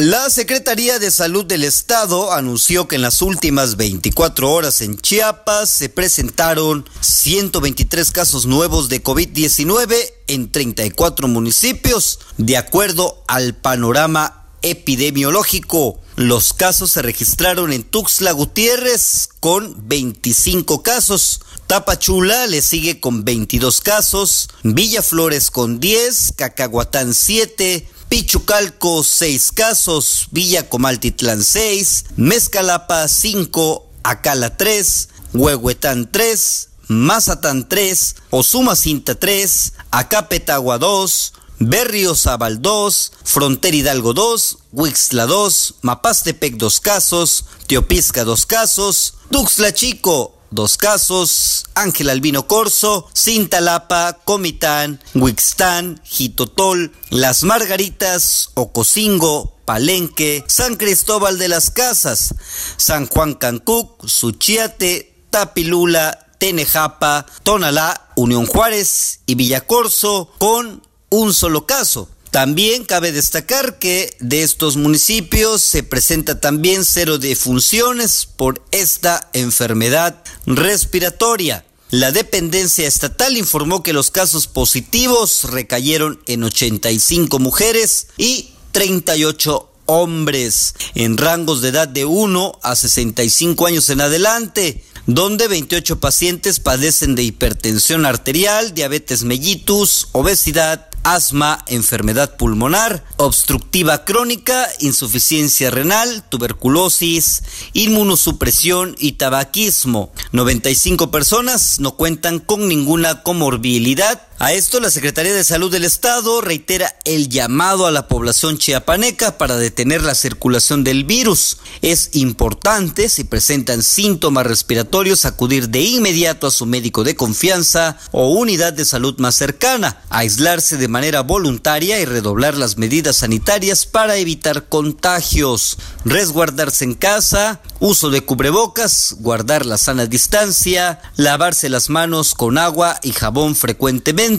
La 0.03 0.31
Secretaría 0.31 0.97
de 0.97 1.11
Salud 1.11 1.45
del 1.45 1.63
Estado 1.63 2.33
anunció 2.33 2.87
que 2.87 2.95
en 2.95 3.03
las 3.03 3.21
últimas 3.21 3.77
24 3.77 4.51
horas 4.51 4.81
en 4.81 4.97
Chiapas 4.97 5.69
se 5.69 5.89
presentaron 5.89 6.89
123 7.01 8.09
casos 8.09 8.47
nuevos 8.47 8.89
de 8.89 9.03
COVID-19 9.03 9.95
en 10.25 10.51
34 10.51 11.27
municipios, 11.27 12.17
de 12.39 12.57
acuerdo 12.57 13.23
al 13.27 13.53
panorama 13.53 14.47
epidemiológico. 14.63 15.99
Los 16.15 16.53
casos 16.53 16.89
se 16.89 17.03
registraron 17.03 17.71
en 17.71 17.83
Tuxtla 17.83 18.31
Gutiérrez 18.31 19.29
con 19.39 19.87
25 19.87 20.81
casos. 20.81 21.41
Tapachula 21.67 22.47
le 22.47 22.63
sigue 22.63 22.99
con 22.99 23.23
22 23.23 23.81
casos, 23.81 24.49
Villa 24.63 25.03
Flores 25.03 25.51
con 25.51 25.79
10, 25.79 26.33
Cacahuatán 26.35 27.13
7, 27.13 27.87
Pichucalco 28.11 29.05
6 29.05 29.53
casos, 29.53 30.27
Villa 30.31 30.67
Comaltitlán 30.67 31.41
6, 31.41 32.07
Mezcalapa 32.17 33.07
5, 33.07 33.87
Acala 34.03 34.57
3, 34.57 35.07
Huehuetán 35.33 36.11
3, 36.11 36.67
Mazatán 36.89 37.69
3, 37.69 38.15
Osumacinta 38.29 39.15
3, 39.15 39.71
Acapetagua 39.91 40.77
2, 40.77 41.31
Berriozabal 41.59 42.61
2, 42.61 43.13
Frontera 43.23 43.77
Hidalgo 43.77 44.13
2, 44.13 44.57
Huixla 44.73 45.25
2, 45.25 45.75
Mapastepec 45.81 46.57
2 46.57 46.79
casos, 46.81 47.45
Teopisca 47.67 48.25
2 48.25 48.45
casos, 48.45 49.13
Tuxtla 49.31 49.71
Chico 49.71 50.40
2 50.51 50.77
casos 50.77 51.65
Ángel 51.75 52.09
Albino 52.09 52.45
Corso, 52.45 53.07
Cintalapa, 53.15 54.19
Comitán, 54.25 55.01
Huixtán, 55.15 56.01
Jitotol, 56.03 56.91
Las 57.09 57.43
Margaritas, 57.43 58.51
Ocosingo, 58.53 59.57
Palenque, 59.65 60.43
San 60.47 60.75
Cristóbal 60.75 61.39
de 61.39 61.47
las 61.47 61.71
Casas, 61.71 62.35
San 62.77 63.07
Juan 63.07 63.33
Cancuc, 63.33 64.05
Suchiate, 64.05 65.25
Tapilula, 65.29 66.27
Tenejapa, 66.37 67.25
Tonalá, 67.43 68.09
Unión 68.15 68.45
Juárez 68.45 69.21
y 69.25 69.35
Villacorso 69.35 70.33
con 70.37 70.85
un 71.09 71.33
solo 71.33 71.65
caso. 71.65 72.09
También 72.31 72.85
cabe 72.85 73.11
destacar 73.11 73.77
que 73.77 74.15
de 74.21 74.41
estos 74.41 74.77
municipios 74.77 75.61
se 75.61 75.83
presenta 75.83 76.39
también 76.39 76.85
cero 76.85 77.17
defunciones 77.17 78.25
por 78.25 78.65
esta 78.71 79.29
enfermedad 79.33 80.23
respiratoria. 80.45 81.65
La 81.89 82.13
dependencia 82.13 82.87
estatal 82.87 83.35
informó 83.35 83.83
que 83.83 83.91
los 83.91 84.11
casos 84.11 84.47
positivos 84.47 85.43
recayeron 85.51 86.21
en 86.25 86.45
85 86.45 87.37
mujeres 87.39 88.07
y 88.17 88.51
38 88.71 89.69
hombres 89.87 90.75
en 90.95 91.17
rangos 91.17 91.61
de 91.61 91.67
edad 91.67 91.89
de 91.89 92.05
1 92.05 92.59
a 92.63 92.77
65 92.77 93.67
años 93.67 93.89
en 93.89 93.99
adelante, 93.99 94.85
donde 95.05 95.49
28 95.49 95.99
pacientes 95.99 96.61
padecen 96.61 97.15
de 97.15 97.23
hipertensión 97.23 98.05
arterial, 98.05 98.73
diabetes 98.73 99.23
mellitus, 99.23 100.07
obesidad, 100.13 100.90
asma, 101.03 101.63
enfermedad 101.67 102.35
pulmonar, 102.37 103.03
obstructiva 103.17 104.05
crónica, 104.05 104.67
insuficiencia 104.79 105.71
renal, 105.71 106.23
tuberculosis, 106.29 107.43
inmunosupresión 107.73 108.95
y 108.99 109.13
tabaquismo. 109.13 110.11
95 110.31 111.11
personas 111.11 111.79
no 111.79 111.91
cuentan 111.95 112.39
con 112.39 112.67
ninguna 112.67 113.23
comorbilidad 113.23 114.21
a 114.41 114.53
esto, 114.53 114.79
la 114.79 114.89
Secretaría 114.89 115.35
de 115.35 115.43
Salud 115.43 115.71
del 115.71 115.85
Estado 115.85 116.41
reitera 116.41 116.95
el 117.05 117.29
llamado 117.29 117.85
a 117.85 117.91
la 117.91 118.07
población 118.07 118.57
chiapaneca 118.57 119.37
para 119.37 119.55
detener 119.55 120.01
la 120.01 120.15
circulación 120.15 120.83
del 120.83 121.03
virus. 121.03 121.59
Es 121.83 122.09
importante, 122.13 123.07
si 123.07 123.23
presentan 123.23 123.83
síntomas 123.83 124.47
respiratorios, 124.47 125.25
acudir 125.25 125.69
de 125.69 125.81
inmediato 125.81 126.47
a 126.47 126.51
su 126.51 126.65
médico 126.65 127.03
de 127.03 127.15
confianza 127.15 127.99
o 128.09 128.31
unidad 128.31 128.73
de 128.73 128.83
salud 128.85 129.13
más 129.19 129.35
cercana, 129.35 130.01
aislarse 130.09 130.77
de 130.77 130.87
manera 130.87 131.21
voluntaria 131.21 131.99
y 131.99 132.05
redoblar 132.05 132.57
las 132.57 132.79
medidas 132.79 133.17
sanitarias 133.17 133.85
para 133.85 134.15
evitar 134.15 134.67
contagios, 134.69 135.77
resguardarse 136.03 136.83
en 136.83 136.95
casa, 136.95 137.61
uso 137.79 138.09
de 138.09 138.21
cubrebocas, 138.21 139.17
guardar 139.19 139.67
la 139.67 139.77
sana 139.77 140.07
distancia, 140.07 140.99
lavarse 141.15 141.69
las 141.69 141.91
manos 141.91 142.33
con 142.33 142.57
agua 142.57 142.99
y 143.03 143.11
jabón 143.11 143.55
frecuentemente, 143.55 144.30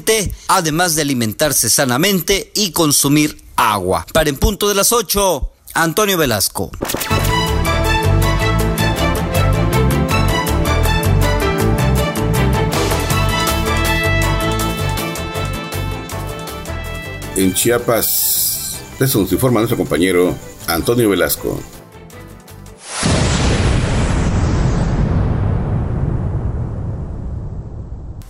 además 0.49 0.95
de 0.95 1.03
alimentarse 1.03 1.69
sanamente 1.69 2.51
y 2.55 2.73
consumir 2.73 3.43
agua. 3.57 4.07
Para 4.13 4.31
en 4.31 4.37
punto 4.37 4.69
de 4.69 4.75
las 4.75 4.93
8, 4.93 5.51
Antonio 5.75 6.17
Velasco. 6.17 6.71
En 17.37 17.55
Chiapas, 17.55 18.79
eso 19.01 19.21
nos 19.21 19.33
informa 19.33 19.61
nuestro 19.61 19.79
compañero 19.79 20.37
Antonio 20.67 21.09
Velasco. 21.09 21.59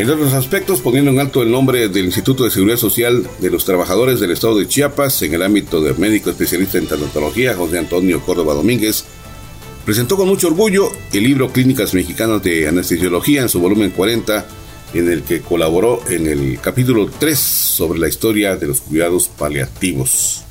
En 0.00 0.08
otros 0.08 0.32
aspectos, 0.32 0.80
poniendo 0.80 1.10
en 1.10 1.20
alto 1.20 1.42
el 1.42 1.50
nombre 1.50 1.90
del 1.90 2.06
Instituto 2.06 2.44
de 2.44 2.50
Seguridad 2.50 2.78
Social 2.78 3.28
de 3.38 3.50
los 3.50 3.66
Trabajadores 3.66 4.18
del 4.18 4.30
Estado 4.30 4.56
de 4.56 4.66
Chiapas 4.66 5.20
en 5.20 5.34
el 5.34 5.42
ámbito 5.42 5.82
de 5.82 5.92
médico 5.92 6.30
especialista 6.30 6.78
en 6.78 6.86
tanatología, 6.86 7.54
José 7.54 7.76
Antonio 7.76 8.22
Córdoba 8.22 8.54
Domínguez, 8.54 9.04
presentó 9.84 10.16
con 10.16 10.26
mucho 10.26 10.46
orgullo 10.46 10.90
el 11.12 11.24
libro 11.24 11.52
Clínicas 11.52 11.92
Mexicanas 11.92 12.42
de 12.42 12.66
Anestesiología 12.66 13.42
en 13.42 13.50
su 13.50 13.60
volumen 13.60 13.90
40, 13.90 14.46
en 14.94 15.12
el 15.12 15.22
que 15.22 15.42
colaboró 15.42 16.00
en 16.08 16.26
el 16.28 16.58
capítulo 16.62 17.10
3 17.18 17.38
sobre 17.38 17.98
la 17.98 18.08
historia 18.08 18.56
de 18.56 18.68
los 18.68 18.80
cuidados 18.80 19.28
paliativos. 19.28 20.44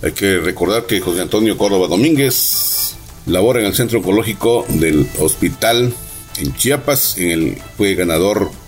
Hay 0.00 0.12
que 0.12 0.38
recordar 0.38 0.86
que 0.86 1.00
José 1.00 1.22
Antonio 1.22 1.58
Córdoba 1.58 1.88
Domínguez 1.88 2.94
labora 3.26 3.58
en 3.58 3.66
el 3.66 3.74
Centro 3.74 3.98
Oncológico 3.98 4.64
del 4.68 5.08
Hospital 5.18 5.92
en 6.38 6.54
Chiapas, 6.54 7.18
en 7.18 7.30
el, 7.30 7.58
fue 7.76 7.96
ganador 7.96 8.61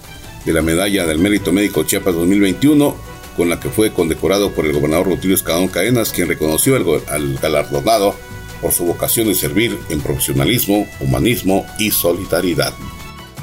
de 0.44 0.52
la 0.52 0.62
Medalla 0.62 1.06
del 1.06 1.18
Mérito 1.18 1.52
Médico 1.52 1.84
Chiapas 1.84 2.14
2021, 2.14 2.94
con 3.36 3.48
la 3.48 3.58
que 3.58 3.68
fue 3.68 3.92
condecorado 3.92 4.52
por 4.52 4.66
el 4.66 4.72
gobernador 4.72 5.06
Rutilio 5.06 5.34
Escadón 5.34 5.68
Cadenas, 5.68 6.12
quien 6.12 6.28
reconoció 6.28 6.76
al, 6.76 6.84
al 7.08 7.38
galardonado 7.38 8.14
por 8.60 8.72
su 8.72 8.84
vocación 8.84 9.28
de 9.28 9.34
servir 9.34 9.78
en 9.90 10.00
profesionalismo, 10.00 10.86
humanismo 11.00 11.66
y 11.78 11.90
solidaridad. 11.90 12.72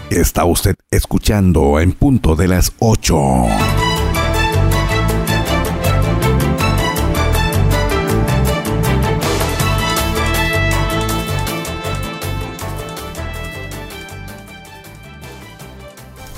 Está 0.10 0.46
usted 0.46 0.76
escuchando 0.90 1.80
en 1.80 1.94
punto 1.94 2.36
de 2.36 2.48
las 2.48 2.74
8. 2.80 3.81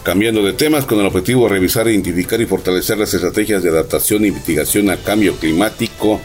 Cambiando 0.04 0.44
de 0.44 0.52
temas 0.52 0.84
con 0.84 1.00
el 1.00 1.06
objetivo 1.06 1.44
de 1.44 1.54
revisar, 1.54 1.88
identificar 1.88 2.42
y 2.42 2.46
fortalecer 2.46 2.98
las 2.98 3.13
estrategias 3.13 3.63
de 3.63 3.70
adaptación 3.70 4.26
y 4.26 4.32
mitigación 4.32 4.89
al 4.89 5.02
cambio 5.02 5.38
climático, 5.38 6.20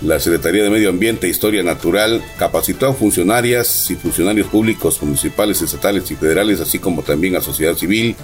la 0.00 0.18
Secretaría 0.18 0.64
de 0.64 0.70
Medio 0.70 0.88
Ambiente 0.88 1.28
e 1.28 1.30
Historia 1.30 1.62
Natural 1.62 2.20
capacitó 2.36 2.88
a 2.88 2.94
funcionarias 2.94 3.88
y 3.92 3.94
funcionarios 3.94 4.48
públicos 4.48 5.00
municipales, 5.00 5.62
estatales 5.62 6.10
y 6.10 6.16
federales, 6.16 6.58
así 6.58 6.80
como 6.80 7.02
también 7.02 7.36
a 7.36 7.40
sociedad 7.40 7.76
civil, 7.76 8.16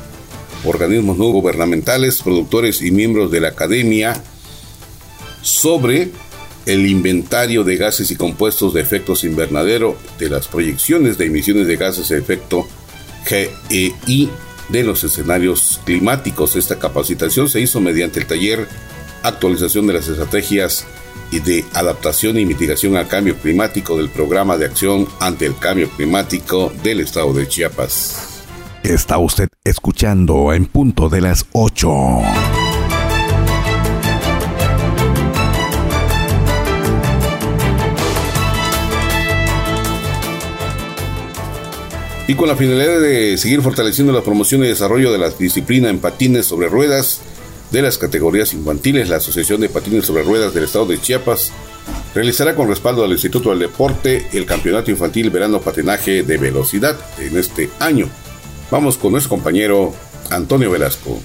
organismos 0.65 1.17
no 1.17 1.27
gubernamentales, 1.27 2.21
productores 2.21 2.83
y 2.83 2.91
miembros 2.91 3.31
de 3.31 3.41
la 3.41 3.49
academia 3.51 4.21
sobre 5.43 6.09
el 6.67 6.87
inventario 6.89 7.63
de 7.63 7.77
gases 7.77 8.11
y 8.11 8.17
compuestos 8.17 8.75
de 8.75 8.81
efectos 8.81 9.23
invernadero 9.23 9.97
de 10.19 10.29
las 10.29 10.49
proyecciones 10.49 11.19
de 11.19 11.27
emisiones 11.27 11.69
de 11.69 11.77
gases 11.77 12.09
de 12.09 12.19
efecto 12.19 12.67
GEI 13.27 14.29
de 14.69 14.85
los 14.85 15.05
escenarios 15.05 15.81
climáticos. 15.85 16.57
Esta 16.57 16.79
capacitación 16.79 17.49
se 17.49 17.61
hizo 17.61 17.81
mediante 17.81 18.21
el 18.21 18.27
taller 18.27 18.69
Actualización 19.23 19.87
de 19.87 19.95
las 19.95 20.09
Estrategias 20.09 20.87
y 21.31 21.41
de 21.41 21.65
Adaptación 21.75 22.39
y 22.39 22.47
Mitigación 22.47 22.97
al 22.97 23.09
Cambio 23.09 23.37
Climático 23.37 23.97
del 23.97 24.09
Programa 24.09 24.57
de 24.57 24.67
Acción 24.67 25.09
ante 25.21 25.47
el 25.47 25.57
Cambio 25.57 25.91
Climático 25.91 26.73
del 26.83 27.01
Estado 27.01 27.33
de 27.33 27.49
Chiapas. 27.49 28.45
Está 28.83 29.19
usted 29.19 29.49
escuchando 29.65 30.53
en 30.53 30.67
punto 30.67 31.09
de 31.09 31.21
las 31.21 31.47
8. 31.53 31.89
Y 42.29 42.35
con 42.35 42.47
la 42.47 42.57
finalidad 42.57 43.01
de 43.01 43.39
seguir 43.39 43.63
fortaleciendo 43.63 44.13
la 44.13 44.23
promoción 44.23 44.63
y 44.63 44.69
desarrollo 44.69 45.11
de 45.11 45.17
la 45.17 45.31
disciplina 45.31 45.89
en 45.89 45.99
patines 45.99 46.45
sobre 46.45 46.69
ruedas 46.69 47.23
de 47.71 47.81
las 47.81 47.97
categorías 47.97 48.53
infantiles, 48.53 49.09
la 49.09 49.17
Asociación 49.17 49.63
de 49.63 49.71
Patines 49.71 50.05
sobre 50.05 50.23
Ruedas 50.23 50.53
del 50.53 50.65
Estado 50.65 50.85
de 50.87 51.01
Chiapas 51.01 51.53
realizará 52.15 52.55
con 52.55 52.69
respaldo 52.69 53.03
al 53.03 53.13
Instituto 53.13 53.49
del 53.49 53.61
Deporte 53.61 54.27
el 54.35 54.45
Campeonato 54.45 54.91
Infantil 54.91 55.31
Verano 55.31 55.63
Patinaje 55.63 56.23
de 56.23 56.37
Velocidad 56.37 56.99
en 57.19 57.39
este 57.39 57.71
año. 57.81 58.11
Vamos 58.71 58.99
con 58.99 59.13
nuestro 59.13 59.31
compañero 59.31 59.95
Antonio 60.31 60.71
Velasco. 60.71 61.19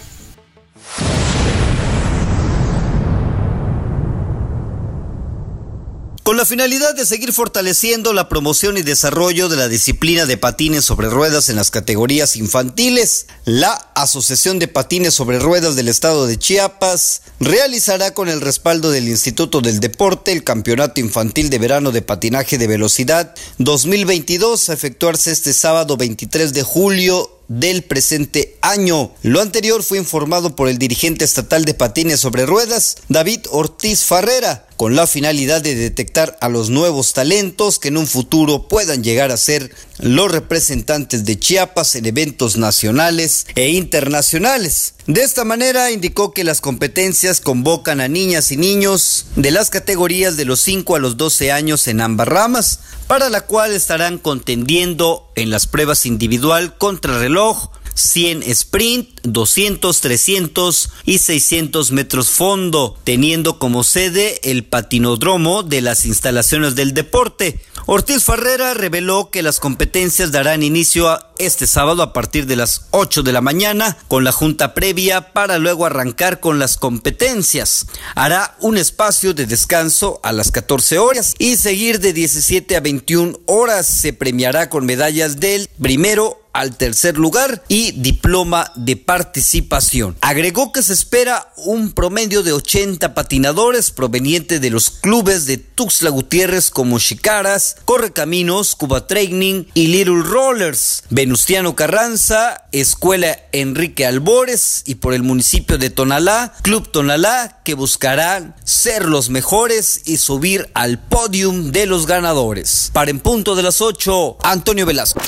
Con 6.23 6.38
la 6.38 6.45
finalidad 6.45 6.95
de 6.95 7.05
seguir 7.05 7.33
fortaleciendo 7.33 8.13
la 8.13 8.29
promoción 8.29 8.77
y 8.77 8.81
desarrollo 8.81 9.49
de 9.49 9.57
la 9.57 9.67
disciplina 9.67 10.25
de 10.25 10.38
patines 10.38 10.86
sobre 10.86 11.09
ruedas 11.09 11.49
en 11.49 11.57
las 11.57 11.69
categorías 11.69 12.38
infantiles, 12.38 13.25
la 13.43 13.73
Asociación 13.93 14.57
de 14.57 14.69
Patines 14.69 15.13
sobre 15.13 15.39
Ruedas 15.39 15.75
del 15.75 15.89
Estado 15.89 16.25
de 16.25 16.39
Chiapas 16.39 17.23
realizará 17.41 18.13
con 18.13 18.29
el 18.29 18.39
respaldo 18.39 18.89
del 18.89 19.09
Instituto 19.09 19.59
del 19.59 19.81
Deporte 19.81 20.31
el 20.31 20.45
Campeonato 20.45 21.01
Infantil 21.01 21.49
de 21.49 21.59
Verano 21.59 21.91
de 21.91 22.01
Patinaje 22.01 22.57
de 22.57 22.67
Velocidad 22.67 23.36
2022 23.57 24.69
a 24.69 24.73
efectuarse 24.73 25.29
este 25.29 25.51
sábado 25.51 25.97
23 25.97 26.53
de 26.53 26.63
julio 26.63 27.42
del 27.47 27.84
presente 27.84 28.58
año. 28.62 29.12
Lo 29.21 29.41
anterior 29.41 29.84
fue 29.84 29.97
informado 29.97 30.56
por 30.56 30.69
el 30.69 30.77
dirigente 30.77 31.25
estatal 31.25 31.65
de 31.65 31.73
patines 31.73 32.19
sobre 32.19 32.45
ruedas, 32.45 32.97
David 33.10 33.41
Ortiz 33.51 34.03
Farrera, 34.03 34.67
con 34.77 34.95
la 34.95 35.08
finalidad 35.08 35.62
de 35.62 35.75
detectar 35.75 36.38
a 36.41 36.49
los 36.49 36.69
nuevos 36.69 37.13
talentos 37.13 37.79
que 37.79 37.89
en 37.89 37.97
un 37.97 38.08
futuro 38.08 38.67
puedan 38.67 39.03
llegar 39.03 39.32
a 39.32 39.38
ser 39.38 39.73
los 39.99 40.32
representantes 40.32 41.25
de 41.25 41.39
Chiapas 41.39 41.95
en 41.95 42.06
eventos 42.06 42.58
nacionales 42.58 43.45
e 43.56 43.69
internacionales. 43.69 44.95
De 45.06 45.21
esta 45.21 45.43
manera 45.43 45.91
indicó 45.91 46.34
que 46.34 46.43
las 46.43 46.62
competencias 46.62 47.39
convocan 47.41 48.01
a 48.01 48.08
niñas 48.08 48.51
y 48.51 48.58
niños 48.58 49.25
de 49.36 49.51
las 49.51 49.69
categorías 49.69 50.38
de 50.38 50.45
los 50.45 50.62
5 50.62 50.95
a 50.95 50.99
los 50.99 51.17
12 51.17 51.51
años 51.51 51.88
en 51.88 52.01
ambas 52.01 52.27
ramas, 52.27 52.79
para 53.07 53.29
la 53.29 53.41
cual 53.41 53.71
estarán 53.71 54.17
contendiendo 54.17 55.29
en 55.35 55.49
las 55.49 55.67
pruebas 55.67 56.05
individual 56.05 56.77
contra 56.77 57.19
reloj, 57.19 57.69
100 57.95 58.43
sprint, 58.43 59.19
200, 59.23 60.01
300 60.01 60.89
y 61.05 61.17
600 61.19 61.91
metros 61.91 62.29
fondo, 62.29 62.97
teniendo 63.03 63.59
como 63.59 63.83
sede 63.83 64.39
el 64.43 64.63
patinodromo 64.63 65.63
de 65.63 65.81
las 65.81 66.05
instalaciones 66.05 66.75
del 66.75 66.93
deporte. 66.93 67.59
Ortiz 67.85 68.23
Ferrera 68.23 68.73
reveló 68.73 69.29
que 69.29 69.41
las 69.41 69.59
competencias 69.59 70.31
darán 70.31 70.63
inicio 70.63 71.09
a 71.09 71.33
este 71.37 71.67
sábado 71.67 72.01
a 72.01 72.13
partir 72.13 72.45
de 72.45 72.55
las 72.55 72.87
8 72.91 73.23
de 73.23 73.33
la 73.33 73.41
mañana 73.41 73.97
con 74.07 74.23
la 74.23 74.31
junta 74.31 74.73
previa 74.73 75.33
para 75.33 75.57
luego 75.57 75.85
arrancar 75.85 76.39
con 76.39 76.59
las 76.59 76.77
competencias. 76.77 77.87
Hará 78.15 78.55
un 78.61 78.77
espacio 78.77 79.33
de 79.33 79.47
descanso 79.47 80.21
a 80.23 80.31
las 80.31 80.51
14 80.51 80.97
horas 80.97 81.35
y 81.39 81.57
seguir 81.57 81.99
de 81.99 82.13
17 82.13 82.77
a 82.77 82.79
21 82.79 83.39
horas. 83.47 83.85
Se 83.85 84.13
premiará 84.13 84.69
con 84.69 84.85
medallas 84.85 85.41
del 85.41 85.67
primero 85.81 86.42
al 86.53 86.77
tercer 86.77 87.17
lugar 87.17 87.63
y 87.67 87.91
diploma 87.91 88.71
de 88.75 88.95
participación. 88.95 90.15
Agregó 90.21 90.71
que 90.71 90.83
se 90.83 90.93
espera 90.93 91.51
un 91.57 91.91
promedio 91.91 92.43
de 92.43 92.53
80 92.53 93.13
patinadores 93.13 93.91
provenientes 93.91 94.61
de 94.61 94.69
los 94.69 94.89
clubes 94.89 95.45
de 95.45 95.57
Tuxtla 95.57 96.11
Gutiérrez 96.11 96.69
como 96.69 96.99
Chicaras, 96.99 97.77
Correcaminos, 97.85 98.75
Cuba 98.75 99.07
Training 99.07 99.65
y 99.73 99.87
Little 99.87 100.21
Rollers, 100.23 101.03
Venustiano 101.09 101.75
Carranza, 101.75 102.63
Escuela 102.71 103.37
Enrique 103.51 104.05
Albores 104.05 104.83
y 104.85 104.95
por 104.95 105.13
el 105.13 105.23
municipio 105.23 105.77
de 105.77 105.89
Tonalá, 105.89 106.53
Club 106.61 106.89
Tonalá, 106.91 107.61
que 107.63 107.73
buscarán 107.73 108.55
ser 108.63 109.05
los 109.05 109.29
mejores 109.29 110.01
y 110.05 110.17
subir 110.17 110.69
al 110.73 110.99
podium 110.99 111.71
de 111.71 111.87
los 111.87 112.05
ganadores. 112.05 112.91
Para 112.93 113.11
en 113.11 113.19
punto 113.19 113.55
de 113.55 113.63
las 113.63 113.81
8, 113.81 114.37
Antonio 114.43 114.85
Velasco. 114.85 115.21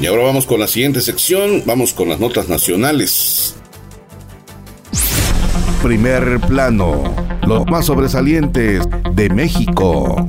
Y 0.00 0.06
ahora 0.06 0.22
vamos 0.22 0.46
con 0.46 0.58
la 0.58 0.66
siguiente 0.66 1.02
sección, 1.02 1.62
vamos 1.66 1.92
con 1.92 2.08
las 2.08 2.18
notas 2.18 2.48
nacionales. 2.48 3.54
Primer 5.82 6.40
plano, 6.40 7.14
los 7.46 7.66
más 7.66 7.84
sobresalientes 7.84 8.82
de 9.12 9.28
México. 9.28 10.26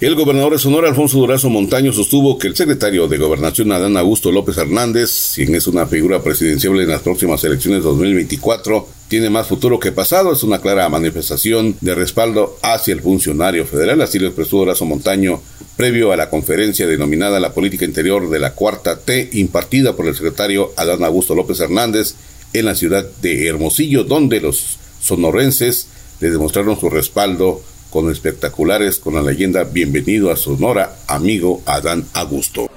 El 0.00 0.14
gobernador 0.14 0.54
de 0.54 0.58
Sonora, 0.58 0.88
Alfonso 0.88 1.18
Durazo 1.18 1.50
Montaño, 1.50 1.92
sostuvo 1.92 2.38
que 2.38 2.46
el 2.46 2.56
secretario 2.56 3.06
de 3.06 3.18
Gobernación, 3.18 3.70
Adán 3.70 3.98
Augusto 3.98 4.32
López 4.32 4.56
Hernández, 4.56 5.32
quien 5.34 5.54
es 5.54 5.66
una 5.66 5.86
figura 5.86 6.22
presidencial 6.22 6.80
en 6.80 6.88
las 6.88 7.02
próximas 7.02 7.44
elecciones 7.44 7.82
2024, 7.82 8.88
tiene 9.08 9.28
más 9.28 9.48
futuro 9.48 9.78
que 9.78 9.92
pasado. 9.92 10.32
Es 10.32 10.42
una 10.42 10.62
clara 10.62 10.88
manifestación 10.88 11.76
de 11.82 11.94
respaldo 11.94 12.56
hacia 12.62 12.94
el 12.94 13.02
funcionario 13.02 13.66
federal. 13.66 14.00
Así 14.00 14.18
lo 14.18 14.28
expresó 14.28 14.56
Durazo 14.56 14.86
Montaño 14.86 15.42
previo 15.76 16.12
a 16.12 16.16
la 16.16 16.30
conferencia 16.30 16.86
denominada 16.86 17.38
La 17.38 17.52
Política 17.52 17.84
Interior 17.84 18.30
de 18.30 18.38
la 18.38 18.54
Cuarta 18.54 18.98
T, 18.98 19.28
impartida 19.34 19.96
por 19.96 20.06
el 20.06 20.14
secretario 20.14 20.72
Adán 20.78 21.04
Augusto 21.04 21.34
López 21.34 21.60
Hernández 21.60 22.14
en 22.54 22.64
la 22.64 22.74
ciudad 22.74 23.04
de 23.20 23.46
Hermosillo, 23.48 24.04
donde 24.04 24.40
los 24.40 24.78
sonorenses 25.02 25.88
le 26.20 26.30
demostraron 26.30 26.80
su 26.80 26.88
respaldo 26.88 27.60
con 27.90 28.10
espectaculares 28.10 28.98
con 28.98 29.14
la 29.14 29.22
leyenda 29.22 29.64
Bienvenido 29.64 30.30
a 30.30 30.36
Sonora, 30.36 30.96
amigo 31.08 31.62
Adán 31.66 32.06
Augusto. 32.14 32.70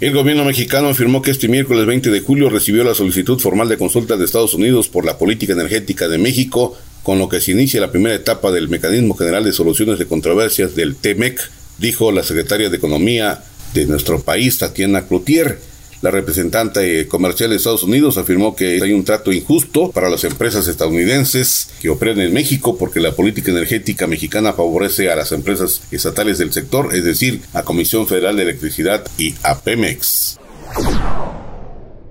El 0.00 0.14
gobierno 0.14 0.44
mexicano 0.44 0.88
afirmó 0.88 1.22
que 1.22 1.30
este 1.30 1.48
miércoles 1.48 1.86
20 1.86 2.10
de 2.10 2.20
julio 2.20 2.48
recibió 2.48 2.82
la 2.84 2.94
solicitud 2.94 3.38
formal 3.38 3.68
de 3.68 3.78
consulta 3.78 4.16
de 4.16 4.24
Estados 4.24 4.54
Unidos 4.54 4.88
por 4.88 5.04
la 5.04 5.18
política 5.18 5.52
energética 5.52 6.08
de 6.08 6.18
México, 6.18 6.76
con 7.02 7.18
lo 7.18 7.28
que 7.28 7.40
se 7.40 7.52
inicia 7.52 7.80
la 7.80 7.90
primera 7.90 8.14
etapa 8.14 8.50
del 8.50 8.68
Mecanismo 8.68 9.14
General 9.14 9.44
de 9.44 9.52
Soluciones 9.52 9.98
de 9.98 10.06
Controversias 10.06 10.74
del 10.74 10.96
TEMEC, 10.96 11.38
dijo 11.78 12.12
la 12.12 12.22
secretaria 12.22 12.70
de 12.70 12.76
Economía 12.76 13.42
de 13.74 13.86
nuestro 13.86 14.20
país, 14.22 14.58
Tatiana 14.58 15.06
Cloutier. 15.06 15.58
La 16.02 16.10
representante 16.10 17.06
comercial 17.08 17.50
de 17.50 17.56
Estados 17.56 17.82
Unidos 17.82 18.16
afirmó 18.16 18.56
que 18.56 18.80
hay 18.82 18.92
un 18.92 19.04
trato 19.04 19.32
injusto 19.32 19.90
para 19.90 20.08
las 20.08 20.24
empresas 20.24 20.66
estadounidenses 20.66 21.68
que 21.80 21.90
operan 21.90 22.20
en 22.20 22.32
México 22.32 22.78
porque 22.78 23.00
la 23.00 23.12
política 23.12 23.50
energética 23.50 24.06
mexicana 24.06 24.54
favorece 24.54 25.10
a 25.10 25.16
las 25.16 25.32
empresas 25.32 25.82
estatales 25.90 26.38
del 26.38 26.54
sector, 26.54 26.94
es 26.94 27.04
decir, 27.04 27.42
a 27.52 27.64
Comisión 27.64 28.06
Federal 28.06 28.36
de 28.36 28.44
Electricidad 28.44 29.04
y 29.18 29.34
a 29.42 29.58
Pemex. 29.60 30.38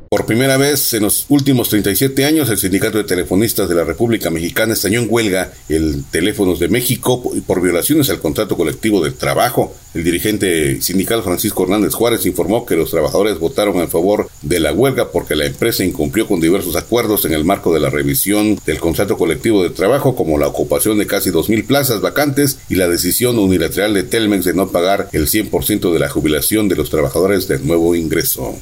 Por 0.10 0.26
primera 0.26 0.58
vez 0.58 0.96
en 0.96 1.04
los 1.04 1.28
últimos 1.30 1.70
37 1.70 2.26
años, 2.26 2.50
el 2.50 2.58
Sindicato 2.58 2.98
de 2.98 3.04
Telefonistas 3.04 3.70
de 3.70 3.76
la 3.76 3.84
República 3.84 4.32
Mexicana 4.32 4.74
estañó 4.74 5.02
en 5.02 5.08
huelga 5.08 5.54
el 5.70 6.04
Teléfonos 6.10 6.58
de 6.58 6.68
México 6.68 7.22
por 7.46 7.62
violaciones 7.62 8.10
al 8.10 8.20
contrato 8.20 8.58
colectivo 8.58 9.04
de 9.04 9.12
trabajo. 9.12 9.72
El 9.94 10.04
dirigente 10.04 10.82
sindical 10.82 11.22
Francisco 11.22 11.62
Hernández 11.62 11.94
Juárez 11.94 12.26
informó 12.26 12.66
que 12.66 12.76
los 12.76 12.90
trabajadores 12.90 13.38
votaron 13.38 13.76
en 13.76 13.88
favor 13.88 14.32
de 14.42 14.60
la 14.60 14.74
huelga 14.74 15.12
porque 15.12 15.36
la 15.36 15.46
empresa 15.46 15.84
incumplió 15.84 16.26
con 16.26 16.42
diversos 16.42 16.76
acuerdos 16.76 17.26
en 17.26 17.34
el 17.34 17.46
marco 17.46 17.72
de 17.72 17.80
la 17.80 17.92
revisión 17.92 18.60
del 18.66 18.80
contrato 18.80 19.16
colectivo 19.16 19.62
de 19.62 19.70
trabajo, 19.70 20.16
como 20.16 20.40
la 20.40 20.48
ocupación 20.48 20.98
de 20.98 21.06
casi 21.06 21.30
2.000 21.30 21.68
plazas 21.68 22.02
vacantes 22.02 22.58
y 22.68 22.76
la 22.76 22.88
decisión 22.88 23.38
unilateral 23.38 23.94
de 23.94 24.02
Telmex 24.02 24.46
de 24.46 24.56
no 24.56 24.70
pagar 24.72 25.08
el 25.12 25.28
100% 25.28 25.94
de 25.94 26.00
la 26.00 26.10
jubilación 26.10 26.68
de 26.68 26.78
los 26.78 26.90
trabajadores 26.90 27.48
del 27.48 27.68
nuevo 27.68 27.94
ingreso. 27.94 28.58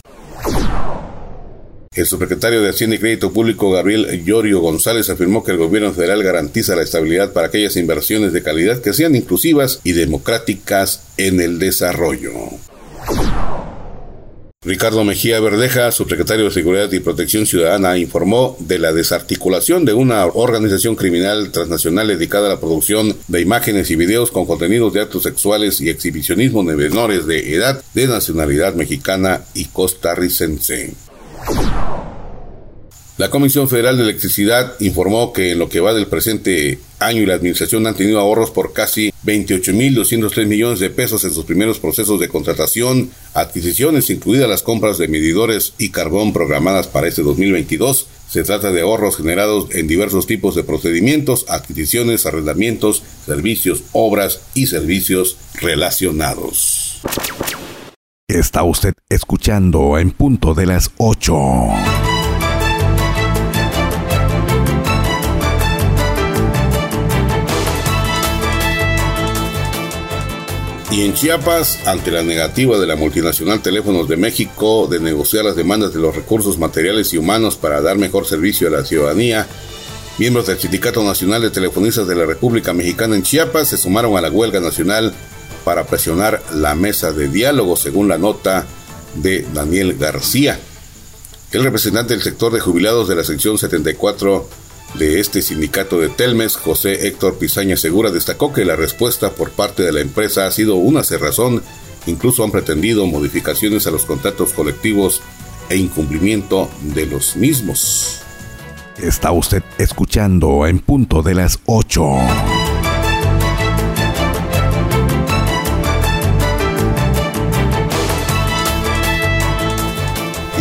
El 1.98 2.06
subsecretario 2.06 2.62
de 2.62 2.70
Hacienda 2.70 2.96
y 2.96 3.00
Crédito 3.00 3.34
Público, 3.34 3.72
Gabriel 3.72 4.24
Llorio 4.24 4.60
González, 4.60 5.10
afirmó 5.10 5.44
que 5.44 5.50
el 5.50 5.58
gobierno 5.58 5.92
federal 5.94 6.22
garantiza 6.22 6.76
la 6.76 6.84
estabilidad 6.84 7.34
para 7.34 7.48
aquellas 7.48 7.76
inversiones 7.76 8.34
de 8.34 8.44
calidad 8.44 8.82
que 8.82 8.94
sean 8.94 9.16
inclusivas 9.16 9.80
y 9.84 9.94
democráticas 9.94 11.02
en 11.18 11.42
el 11.42 11.58
desarrollo. 11.58 12.34
Ricardo 14.62 15.04
Mejía 15.06 15.40
Verdeja, 15.40 15.92
subsecretario 15.92 16.46
de 16.46 16.52
Seguridad 16.52 16.92
y 16.92 17.00
Protección 17.00 17.48
Ciudadana, 17.48 17.98
informó 17.98 18.56
de 18.60 18.78
la 18.78 18.94
desarticulación 18.94 19.84
de 19.84 19.94
una 19.94 20.24
organización 20.28 20.96
criminal 20.96 21.52
transnacional 21.52 22.10
dedicada 22.10 22.46
a 22.46 22.54
la 22.54 22.60
producción 22.60 23.18
de 23.28 23.42
imágenes 23.42 23.90
y 23.90 23.96
videos 23.96 24.30
con 24.30 24.46
contenidos 24.46 24.94
de 24.94 25.02
actos 25.02 25.24
sexuales 25.24 25.82
y 25.82 25.90
exhibicionismo 25.90 26.64
de 26.64 26.76
menores 26.76 27.26
de 27.26 27.56
edad 27.56 27.84
de 27.96 28.06
nacionalidad 28.06 28.76
mexicana 28.76 29.42
y 29.56 29.66
costarricense. 29.66 30.94
La 33.18 33.32
Comisión 33.32 33.68
Federal 33.68 33.98
de 33.98 34.04
Electricidad 34.04 34.76
informó 34.80 35.34
que 35.34 35.52
en 35.52 35.58
lo 35.58 35.70
que 35.70 35.80
va 35.80 35.96
del 35.96 36.06
presente 36.06 36.78
año 37.00 37.24
y 37.24 37.26
la 37.26 37.34
administración 37.34 37.88
han 37.88 37.96
tenido 37.96 38.20
ahorros 38.20 38.52
por 38.52 38.74
casi 38.74 39.12
28.203 39.26 40.46
millones 40.46 40.80
de 40.80 40.92
pesos 40.92 41.24
en 41.24 41.34
sus 41.34 41.44
primeros 41.44 41.80
procesos 41.80 42.20
de 42.20 42.30
contratación, 42.30 43.10
adquisiciones, 43.34 44.12
incluidas 44.12 44.48
las 44.48 44.62
compras 44.62 45.00
de 45.00 45.08
medidores 45.08 45.74
y 45.80 45.90
carbón 45.90 46.32
programadas 46.32 46.86
para 46.86 47.08
este 47.08 47.24
2022. 47.24 48.08
Se 48.30 48.44
trata 48.44 48.72
de 48.72 48.82
ahorros 48.82 49.18
generados 49.18 49.70
en 49.72 49.88
diversos 49.88 50.28
tipos 50.28 50.54
de 50.54 50.64
procedimientos, 50.64 51.46
adquisiciones, 51.50 52.28
arrendamientos, 52.28 53.02
servicios, 53.26 53.82
obras 53.94 54.42
y 54.54 54.68
servicios 54.68 55.38
relacionados. 55.56 57.02
Está 58.28 58.62
usted 58.62 58.94
escuchando 59.10 59.98
en 59.98 60.12
punto 60.12 60.54
de 60.54 60.68
las 60.68 60.92
8. 60.98 61.34
Y 70.90 71.02
en 71.02 71.14
Chiapas, 71.14 71.80
ante 71.86 72.12
la 72.12 72.24
negativa 72.24 72.80
de 72.80 72.88
la 72.88 72.96
multinacional 72.96 73.62
Teléfonos 73.62 74.08
de 74.08 74.16
México 74.16 74.88
de 74.90 75.02
negociar 75.02 75.44
las 75.44 75.58
demandas 75.58 75.94
de 75.94 76.00
los 76.00 76.16
recursos 76.16 76.58
materiales 76.58 77.14
y 77.14 77.18
humanos 77.18 77.58
para 77.58 77.82
dar 77.82 77.98
mejor 77.98 78.26
servicio 78.26 78.70
a 78.70 78.72
la 78.72 78.86
ciudadanía, 78.86 79.48
miembros 80.18 80.48
del 80.48 80.60
Sindicato 80.60 81.04
Nacional 81.04 81.42
de 81.42 81.50
Telefonistas 81.50 82.08
de 82.08 82.16
la 82.16 82.26
República 82.26 82.72
Mexicana 82.72 83.18
en 83.18 83.24
Chiapas 83.24 83.68
se 83.68 83.78
sumaron 83.78 84.16
a 84.16 84.22
la 84.22 84.32
huelga 84.32 84.62
nacional 84.62 85.14
para 85.66 85.86
presionar 85.86 86.42
la 86.54 86.74
mesa 86.74 87.12
de 87.12 87.28
diálogo, 87.28 87.76
según 87.76 88.08
la 88.08 88.18
nota 88.18 88.66
de 89.16 89.46
Daniel 89.54 89.98
García. 89.98 90.58
El 91.52 91.64
representante 91.64 92.14
del 92.14 92.24
sector 92.24 92.54
de 92.54 92.62
jubilados 92.62 93.10
de 93.10 93.16
la 93.16 93.26
sección 93.26 93.58
74 93.58 94.48
de 94.98 95.20
este 95.20 95.42
sindicato 95.42 96.00
de 96.00 96.10
Telmes, 96.10 96.56
José 96.56 97.08
Héctor 97.08 97.38
Pizaña 97.38 97.78
Segura, 97.78 98.12
destacó 98.12 98.54
que 98.54 98.66
la 98.66 98.76
respuesta 98.76 99.32
por 99.32 99.52
parte 99.52 99.84
de 99.84 99.92
la 99.92 100.02
empresa 100.02 100.48
ha 100.48 100.52
sido 100.52 100.76
una 100.76 101.04
cerrazón, 101.04 101.64
incluso 102.06 102.44
han 102.44 102.52
pretendido 102.52 103.06
modificaciones 103.06 103.88
a 103.88 103.92
los 103.92 104.06
contratos 104.06 104.54
colectivos 104.54 105.22
e 105.70 105.78
incumplimiento 105.78 106.70
de 106.82 107.06
los 107.06 107.36
mismos. 107.36 108.22
Está 108.98 109.32
usted 109.32 109.64
escuchando 109.78 110.66
en 110.66 110.80
punto 110.80 111.22
de 111.22 111.36
las 111.36 111.60
8. 111.66 112.67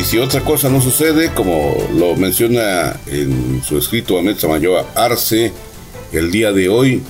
Si 0.07 0.19
otra 0.19 0.43
cosa 0.43 0.69
no 0.69 0.81
sucede, 0.81 1.33
como 1.35 1.77
lo 1.93 2.15
menciona 2.15 2.95
en 3.07 3.61
su 3.65 3.77
escrito 3.77 4.17
Ahmed 4.17 4.39
Samayoa 4.39 4.87
Arce, 4.95 5.53
el 6.13 6.31
día 6.31 6.53
de 6.53 6.69
hoy 6.69 7.03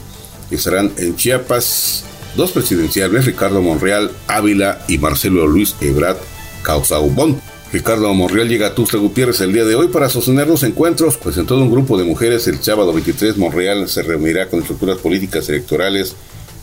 estarán 0.51 0.91
en 0.97 1.15
Chiapas 1.15 2.05
dos 2.37 2.53
presidenciales, 2.53 3.27
Ricardo 3.27 3.61
Monreal 3.61 4.13
Ávila 4.29 4.83
y 4.89 4.97
Marcelo 4.97 5.47
Luis 5.47 5.75
Ebrat 5.83 6.17
Causaubón. 6.63 7.39
Ricardo 7.71 8.15
Monreal 8.15 8.49
llega 8.49 8.69
a 8.69 8.75
Tuxtla 8.75 8.99
Gutiérrez 8.99 9.43
el 9.43 9.53
día 9.53 9.67
de 9.67 9.75
hoy 9.75 9.89
para 9.89 10.09
sostener 10.09 10.49
los 10.49 10.63
encuentros, 10.63 11.19
pues 11.19 11.37
en 11.37 11.45
todo 11.45 11.61
un 11.61 11.71
grupo 11.71 11.99
de 11.99 12.05
mujeres 12.05 12.47
el 12.49 12.63
sábado 12.63 12.95
23 12.95 13.37
Monreal 13.37 13.91
se 13.91 14.05
reunirá 14.05 14.49
con 14.49 14.61
estructuras 14.61 14.97
políticas 14.97 15.47
electorales 15.51 16.17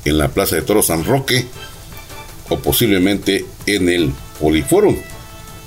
en 0.04 0.18
la 0.18 0.30
Plaza 0.30 0.56
de 0.56 0.64
Toro 0.64 0.82
San 0.82 1.06
Roque 1.06 1.46
o 2.50 2.58
posiblemente 2.58 3.46
en 3.68 3.88
el 3.88 4.12
Poliforum. 4.40 4.96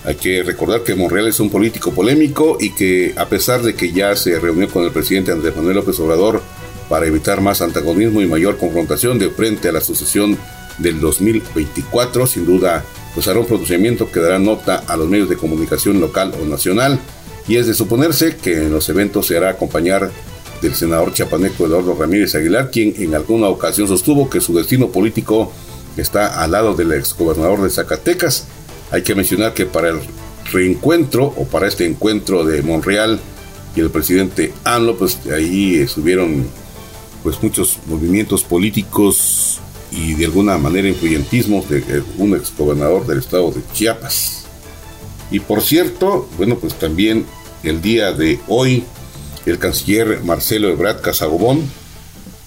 Hay 0.07 0.14
que 0.14 0.44
recordar 0.44 0.84
que 0.84 0.94
Monreal 0.94 1.26
es 1.26 1.40
un 1.40 1.50
político 1.50 1.92
polémico 1.92 2.59
y 2.61 2.70
que 2.70 3.12
a 3.16 3.26
pesar 3.28 3.62
de 3.62 3.74
que 3.74 3.92
ya 3.92 4.14
se 4.14 4.38
reunió 4.38 4.68
con 4.68 4.84
el 4.84 4.92
presidente 4.92 5.32
Andrés 5.32 5.57
Manuel 5.57 5.74
López 5.74 5.98
Obrador 5.98 6.42
para 6.88 7.07
evitar 7.07 7.40
más 7.40 7.61
antagonismo 7.61 8.22
y 8.22 8.26
mayor 8.26 8.57
confrontación 8.57 9.18
de 9.18 9.30
frente 9.30 9.68
a 9.68 9.72
la 9.72 9.80
sucesión 9.80 10.38
del 10.78 11.00
2024, 11.00 12.24
sin 12.28 12.46
duda 12.46 12.84
pues 13.14 13.26
hará 13.26 13.40
un 13.40 13.46
procedimiento 13.46 14.09
que 14.12 14.20
dará 14.20 14.38
nota 14.38 14.84
a 14.86 14.96
los 14.96 15.09
medios 15.09 15.28
de 15.28 15.36
comunicación 15.36 16.00
local 16.00 16.32
o 16.40 16.44
nacional 16.44 17.00
y 17.48 17.57
es 17.57 17.66
de 17.66 17.74
suponerse 17.74 18.36
que 18.36 18.59
en 18.59 18.72
los 18.72 18.88
eventos 18.88 19.26
se 19.26 19.36
hará 19.36 19.50
acompañar 19.50 20.12
del 20.62 20.74
senador 20.76 21.14
chapaneco 21.14 21.66
Eduardo 21.66 21.96
Ramírez 21.98 22.32
Aguilar, 22.36 22.70
quien 22.70 22.94
en 22.98 23.16
alguna 23.16 23.48
ocasión 23.48 23.88
sostuvo 23.88 24.30
que 24.30 24.40
su 24.40 24.57
destino 24.57 24.88
político 24.88 25.52
está 25.96 26.40
al 26.44 26.52
lado 26.52 26.74
del 26.74 26.92
exgobernador 26.92 27.62
de 27.62 27.70
Zacatecas 27.70 28.46
hay 28.91 29.03
que 29.03 29.14
mencionar 29.14 29.55
que 29.55 29.66
para 29.66 29.91
el 29.91 30.01
reencuentro 30.53 31.24
o 31.24 31.45
para 31.45 31.68
este 31.68 31.87
encuentro 31.87 32.45
de 32.45 32.62
Monreal 32.62 33.20
y 33.74 33.80
el 33.80 33.91
presidente 33.91 34.53
ANLO, 34.64 34.97
pues 34.97 35.18
ahí 35.32 35.76
estuvieron 35.76 36.47
pues 37.22 37.43
muchos 37.43 37.78
movimientos 37.87 38.45
políticos 38.45 39.61
y 39.91 40.14
de 40.14 40.26
alguna 40.26 40.59
manera 40.59 40.89
influyentismo 40.89 41.64
de 41.68 42.03
un 42.18 42.34
exgobernador 42.34 43.07
del 43.07 43.18
estado 43.18 43.51
de 43.51 43.62
Chiapas. 43.72 44.47
Y 45.30 45.41
por 45.41 45.61
cierto, 45.61 46.28
bueno, 46.37 46.57
pues 46.57 46.74
también 46.74 47.26
el 47.62 47.82
día 47.82 48.12
de 48.12 48.39
hoy 48.47 48.84
el 49.45 49.59
canciller 49.59 50.22
Marcelo 50.24 50.68
Ebrard 50.68 51.01
Casagobón 51.01 51.62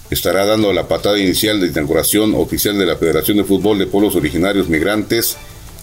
estará 0.09 0.45
dando 0.45 0.73
la 0.73 0.87
patada 0.87 1.19
inicial 1.19 1.59
de 1.59 1.67
inauguración 1.67 2.33
oficial 2.35 2.77
de 2.77 2.85
la 2.85 2.95
Federación 2.95 3.37
de 3.37 3.43
Fútbol 3.43 3.77
de 3.77 3.87
Pueblos 3.87 4.15
Originarios 4.15 4.69
Migrantes 4.69 5.37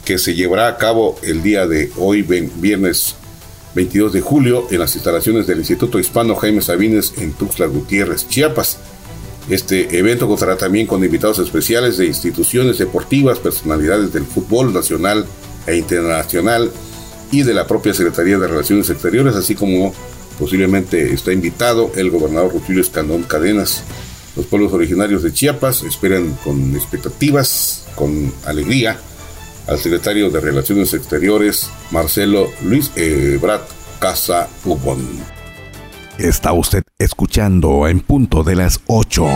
que 0.07 0.19
se 0.19 0.35
llevará 0.35 0.69
a 0.69 0.79
cabo 0.79 1.19
el 1.23 1.43
día 1.43 1.67
de 1.67 1.91
hoy, 1.97 2.23
viernes 2.23 3.17
22 3.75 4.13
de 4.13 4.21
julio, 4.21 4.69
en 4.71 4.79
las 4.79 4.95
instalaciones 4.95 5.49
del 5.49 5.59
Instituto 5.59 5.99
Hispano 5.99 6.37
Jaime 6.37 6.63
Sabines 6.63 7.15
en 7.19 7.33
Tuxtla 7.33 7.67
Gutiérrez, 7.67 8.29
Chiapas. 8.29 8.79
Este 9.51 9.99
evento 9.99 10.29
contará 10.29 10.57
también 10.57 10.87
con 10.87 11.05
invitados 11.05 11.41
especiales 11.41 11.97
de 11.97 12.07
instituciones 12.07 12.79
deportivas, 12.79 13.41
personalidades 13.41 14.13
del 14.13 14.25
fútbol 14.25 14.73
nacional 14.73 15.27
e 15.67 15.77
internacional 15.77 16.71
y 17.33 17.43
de 17.43 17.53
la 17.53 17.67
propia 17.67 17.93
Secretaría 17.93 18.39
de 18.39 18.47
Relaciones 18.47 18.89
Exteriores, 18.89 19.35
así 19.35 19.57
como 19.57 19.93
posiblemente 20.39 21.13
está 21.13 21.33
invitado 21.33 21.91
el 21.97 22.11
gobernador 22.11 22.53
Rutilio 22.53 22.81
Escandón 22.81 23.25
Cadenas. 23.25 23.83
Los 24.37 24.47
pueblos 24.47 24.73
originarios 24.73 25.25
de 25.25 25.33
Chiapas 25.33 25.83
esperan 25.83 26.39
con 26.45 26.77
expectativas, 26.77 27.87
con 27.97 28.33
alegría, 28.45 29.01
al 29.67 29.79
secretario 29.79 30.31
de 30.31 30.41
Relaciones 30.41 30.95
Exteriores, 30.95 31.71
Marcelo 31.91 32.51
Luis 32.63 32.93
Ebrat 32.97 33.63
Casa 33.99 34.49
Ubón. 34.65 35.07
Está 36.19 36.53
usted 36.53 36.83
escuchando 36.99 37.89
en 37.89 38.01
punto 38.01 38.43
de 38.43 38.57
las 38.57 38.81
8. 38.87 39.27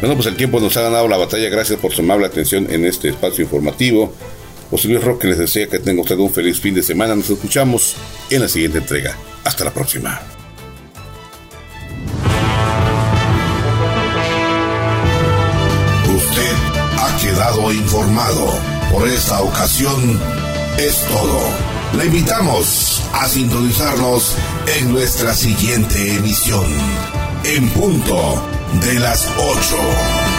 Bueno, 0.00 0.16
pues 0.16 0.26
el 0.26 0.36
tiempo 0.36 0.58
nos 0.58 0.76
ha 0.76 0.82
ganado 0.82 1.06
la 1.06 1.16
batalla. 1.16 1.48
Gracias 1.48 1.78
por 1.78 1.92
su 1.92 2.02
amable 2.02 2.26
atención 2.26 2.66
en 2.70 2.84
este 2.84 3.10
espacio 3.10 3.44
informativo. 3.44 4.12
José 4.70 4.88
Luis 4.88 5.04
Roque 5.04 5.28
les 5.28 5.38
desea 5.38 5.68
que 5.68 5.78
tenga 5.78 6.02
usted 6.02 6.16
un 6.16 6.30
feliz 6.30 6.60
fin 6.60 6.74
de 6.74 6.82
semana. 6.82 7.14
Nos 7.14 7.30
escuchamos 7.30 7.94
en 8.30 8.40
la 8.40 8.48
siguiente 8.48 8.78
entrega. 8.78 9.16
Hasta 9.44 9.64
la 9.64 9.70
próxima. 9.72 10.20
Usted 16.14 16.54
ha 16.98 17.16
quedado 17.20 17.72
informado. 17.72 18.46
Por 18.90 19.08
esta 19.08 19.40
ocasión 19.40 20.20
es 20.78 21.02
todo. 21.06 21.40
Le 21.98 22.06
invitamos 22.06 23.02
a 23.12 23.28
sintonizarnos 23.28 24.36
en 24.78 24.92
nuestra 24.92 25.34
siguiente 25.34 26.16
emisión. 26.16 26.66
En 27.44 27.68
punto 27.70 28.42
de 28.80 28.94
las 29.00 29.28
8. 29.36 30.31